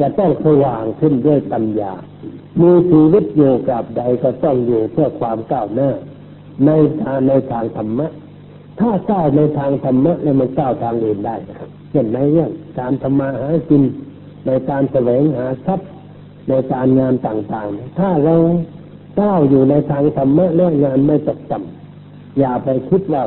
[0.00, 1.92] จะต้องสว่างขึ้นด้วยปัญญา
[2.60, 5.90] มีชีวิตอยู่กับใดก็ต้องอยู่เพื่อความก้าวหน้า
[6.66, 6.70] ใน
[7.02, 8.06] ทางในทางธรรมะ
[8.80, 13.82] ถ้าก้าวในทางธรรมะแล้วมันก้าวทางอื่นได้นะครับเช่นในเรื่องการทำมาหากิน
[14.46, 15.88] ในการแสวงหาทรัพย์
[16.48, 18.34] ในการงานต่างๆ ถ้าเรา
[19.20, 23.22] ก้าวอยู่ในทางธรรมะเรื่องานไม่ตกต่ำอย่าไปคิดว่า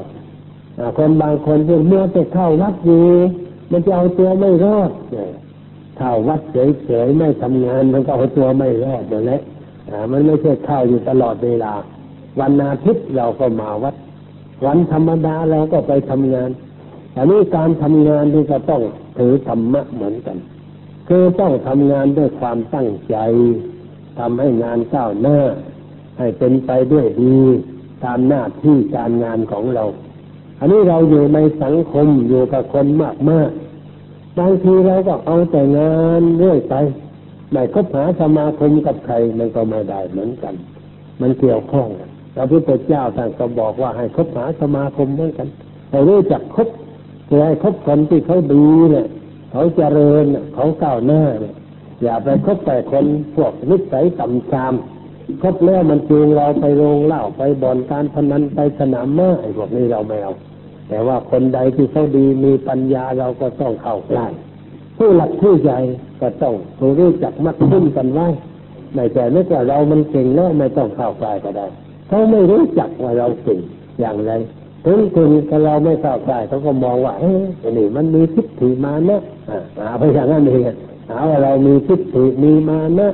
[0.97, 3.05] คนบางคนเมื่อไปเข้าวัดอยู่
[3.71, 4.91] มันจะเอาตัวไม่รอด
[5.97, 9.41] เข้าวัดเฉยๆไม่ทำงานมันก็เอาตัวไม่รอดอยู่แล้ว
[10.11, 11.73] มันไม่ใช่เข้าอยู่ตลอดเวลา
[12.39, 13.95] วันอาทิตย์เราก็มาวัด
[14.65, 16.49] วันธรรมดาเราก็ไปทำงาน
[17.15, 18.81] อันนี้การทำงานนี่ก็ต้อง
[19.17, 20.37] ถือธรรมะเหมือนกัน
[21.07, 23.15] คือต้องทำงานด้วยความตั้งใจ
[24.19, 25.37] ทำให้งานก้าวหน้า
[26.17, 27.37] ให้เป็นไปด้วยดี
[28.03, 29.85] ตามหน้าที่การงานของเรา
[30.59, 33.49] อันนี้เราอยู่ในสังคมอยู่กับคนมากมาก
[34.39, 36.75] บางทีเราก็เอาแต่งานเรื่อยไป
[37.51, 40.53] ไม่คบหาสมาคมกับใครมันก็ไม่ได้เหมือนกัน
[41.21, 41.87] มันเกี่ยวข้อง
[42.35, 45.47] พระพุทธเจ้าท่านก็บอกว่าให้คบหาสมาคมเหมือนกัน
[45.89, 46.69] ให้รู้จักคบ
[47.27, 49.07] คือให้คบคนที่เขาดีเนี่ย
[49.51, 51.55] เขาเจริญเขาก้าวหน้าเนี่ย
[52.03, 53.05] อย่าไปคบแต่คน
[53.35, 54.73] พวกนิสัยต่ำซาม
[55.41, 60.33] คบแล้วมันจูงเราไปโรงเหล้าไปบ่อนการพนันไปสนามม้าไอ้พวกนี้เราไม่เอา
[60.89, 64.25] แต่ว่าคนใดที่เขาดีมีปัญญาเราก็ต้องเข้าใกล้
[64.97, 65.79] ผู้หลักผู้ใหญ่
[66.21, 66.53] ก็ต้อง
[66.99, 68.27] รู้จักมัดคุ้มกันไว้
[68.95, 71.67] ไม่ใช่ไม่ว่าเรามันเก่งแล้วไม่ต้องเข้าใกล้ก็ได้
[72.07, 73.59] เขาไม่รู้จักว่าเราเก่ง
[73.99, 74.31] อย่างไร
[74.85, 79.21] ถึงคุณถ้าเราไม่เข้าใกล้เขาก็มองว่า เอ๊ะนี่มันมีทิฏฐิมานะ
[79.79, 80.61] หาไปอย่างนั้นเอง
[81.09, 83.07] หาว่าเรามีทิฏฐิมีมานะ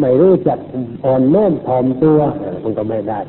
[0.00, 0.58] ไม่รู้จัก
[1.04, 2.20] อ่อนน้อมถ่อมตัว
[2.62, 3.20] มันก็ไม่ได้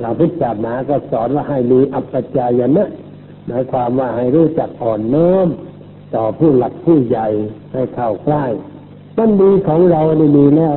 [0.00, 2.88] เราพิจารณาก็สอนว่าให้มีอัปจายนะ
[3.46, 5.46] หมายความว่าให้รู้จักอ่อนน้อม
[6.14, 7.26] ต่อผู้หลักผู้ใหญ่
[7.72, 8.44] ให้เข้าใกล้
[9.16, 10.74] มันดีของเรานี่มีแล้ว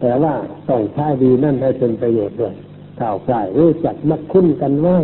[0.00, 0.34] แต่ว่า
[0.68, 2.54] ต้องใช้ดีนั่นให้เป็นประโยชน์ด้วย
[2.98, 4.96] เข้าใกล้รู้จักมักคุ้นกันไว้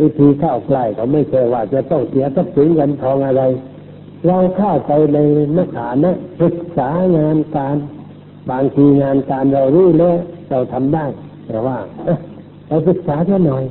[0.00, 3.42] วิธีเข้าใกล้ก็ไม่ใช่ว่าจะต้องเสียทรัพย์สินเงินทองอะไร
[4.26, 5.18] เราเข้าไปใน
[5.56, 6.10] นักฐานะ
[6.42, 7.76] ศึกษางานการ
[8.50, 10.16] บางทีงานการเรารู้แล้ว
[10.50, 11.04] เราทำได้
[11.46, 11.78] แต่ว่า
[12.68, 13.64] เราศึกษาแค่หน่อย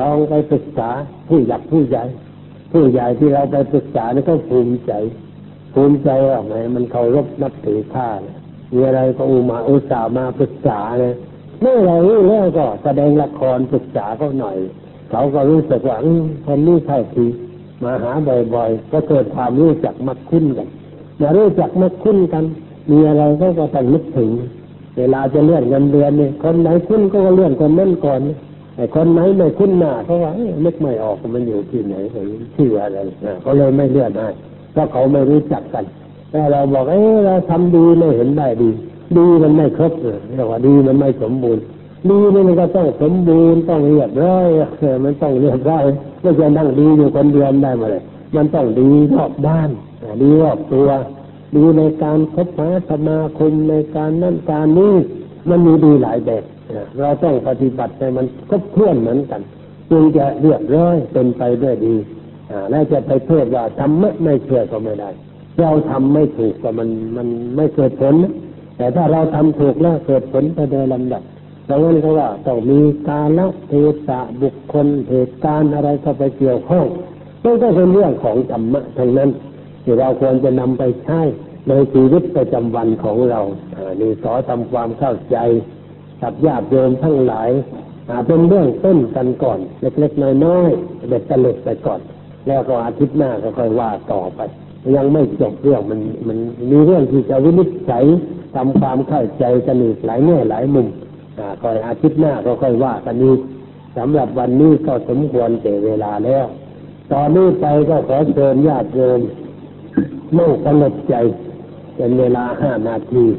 [0.00, 0.88] ลองไปศึกษา
[1.28, 2.04] ผู้หลักผู้ใหญ่
[2.72, 4.92] ผู้ใหญ่ที่เราไปศึกษานี่ก็ภูมิใจ
[5.74, 8.36] ภูมิใจว่าไงมันเคารพนับถือข้าเนี่ย
[8.72, 11.14] มีอะไรก็อุมาอุตส่าห์มาปรึกษาเลย
[11.60, 14.56] เมื่อเรารู้แล้วก็แสดงละครปรึกษาเขาหน่อย
[15.10, 15.96] เขาก็รู้สึกว่า
[16.46, 17.26] คนนี้ใช่ที
[17.82, 18.12] มาหา
[18.54, 20.68] บ่อยๆ ก็เกิดความรู้จักมักคุ้นกัน
[21.20, 22.44] มื่อรู้จักมักคุ้นกัน
[22.90, 24.30] มีอะไรก็ก็ต้องนึกถึง
[24.98, 28.20] เวลาจะเลื่อนเงินเดือนเนี่ยคนไหนคุ้นก็เลื่อนคนนั้นก่อน
[28.76, 30.30] ไอ้คนไหนไม่คุ้นหน้าเขาว่า
[30.64, 31.94] นึกไม่ออกมันอยู่ที่ไหน
[32.56, 32.98] ชื่ออะไร
[33.42, 34.28] เขาเลยไม่เลื่อนให้
[34.72, 35.84] เพราะเขาไม่รู้จักกัน
[36.30, 38.70] แต่เราบอกเออเราทำดีไม่เห็นได้ดี
[39.16, 41.62] ดีมันไม่ครบเลยเรียกว่าดีมันไม่สมบูรณ์
[42.10, 44.46] ดีนี่มันก็ต้องสมบูรณ์ต้องเรียบร้อย
[45.04, 45.84] มันต้องเรียบร้อย
[46.20, 48.02] ไม่จะนั่งดีอยู่คนเดียวได้มาเลย
[48.36, 49.70] มันต้องดีรอบด้าน
[50.22, 50.88] ดีรอบตัว
[51.56, 54.94] ดีในการคบหาสมาคมในการนั่นการนี้
[55.48, 56.44] มันมีดีหลายแบบ
[56.98, 59.40] เราต้องปฏิบัติให้มันครบถ้วนเหมือนกัน
[59.90, 61.94] จึงจะเรียบร้อยเป็นไปด้วยดี
[62.70, 65.10] และจะไปเทศว่าทำไม่ไม่เชื่อก็ไม่ได้
[65.60, 68.14] เราทำไม่ถูกก็มันมันไม่เกิดผล
[68.78, 71.22] แต่ถ้าเราทำถูกแล้วเกิดผลไปโดยลำดับ
[71.68, 73.72] ดังนั้นเขาว่าต้องมีกาลเท
[74.06, 76.86] ศะบุคคลเหตุการณ์อะไรเข้าไปเกี่ยวข้อง
[77.44, 79.30] นั่นก็เป็นเรื่องของธรรมะทั้งนั้น
[79.82, 81.20] ที่เราควรจะนำไปใช้
[81.68, 83.40] ในชีวิตประจำวันของเรา
[84.00, 85.36] นี่สอทำความเข้าใจ
[86.22, 87.50] กับญาติโยมทั้งหลาย
[88.26, 92.00] เป็นเรื่องต้นกันก่อน เล็กๆน้อยๆเด็ดตะเล็ดไปก่อน
[92.48, 94.40] แล้วก็อาทิตย์หน้าก็ค่อยว่าต่อไป
[94.96, 96.38] ยังไม่จบเรื่องมันมัน
[96.70, 98.04] มีเรื่องที่จะวินิจฉัย
[98.60, 100.86] ทำความเข้าใจกันอีกหลายแง่หลายมุม
[101.62, 103.34] ค่อยอาทิตย์หน้าก็ค่อยว่ากันนี้
[103.96, 106.44] สำหรับวันนี้ก็สมควรเจเวลาแล้ว
[107.12, 109.20] ตอนนี้ไปก็ขอเชิญญาติโยม
[110.38, 111.14] นั่งสงบใจ
[111.96, 113.24] เป็นเวลาห้านาที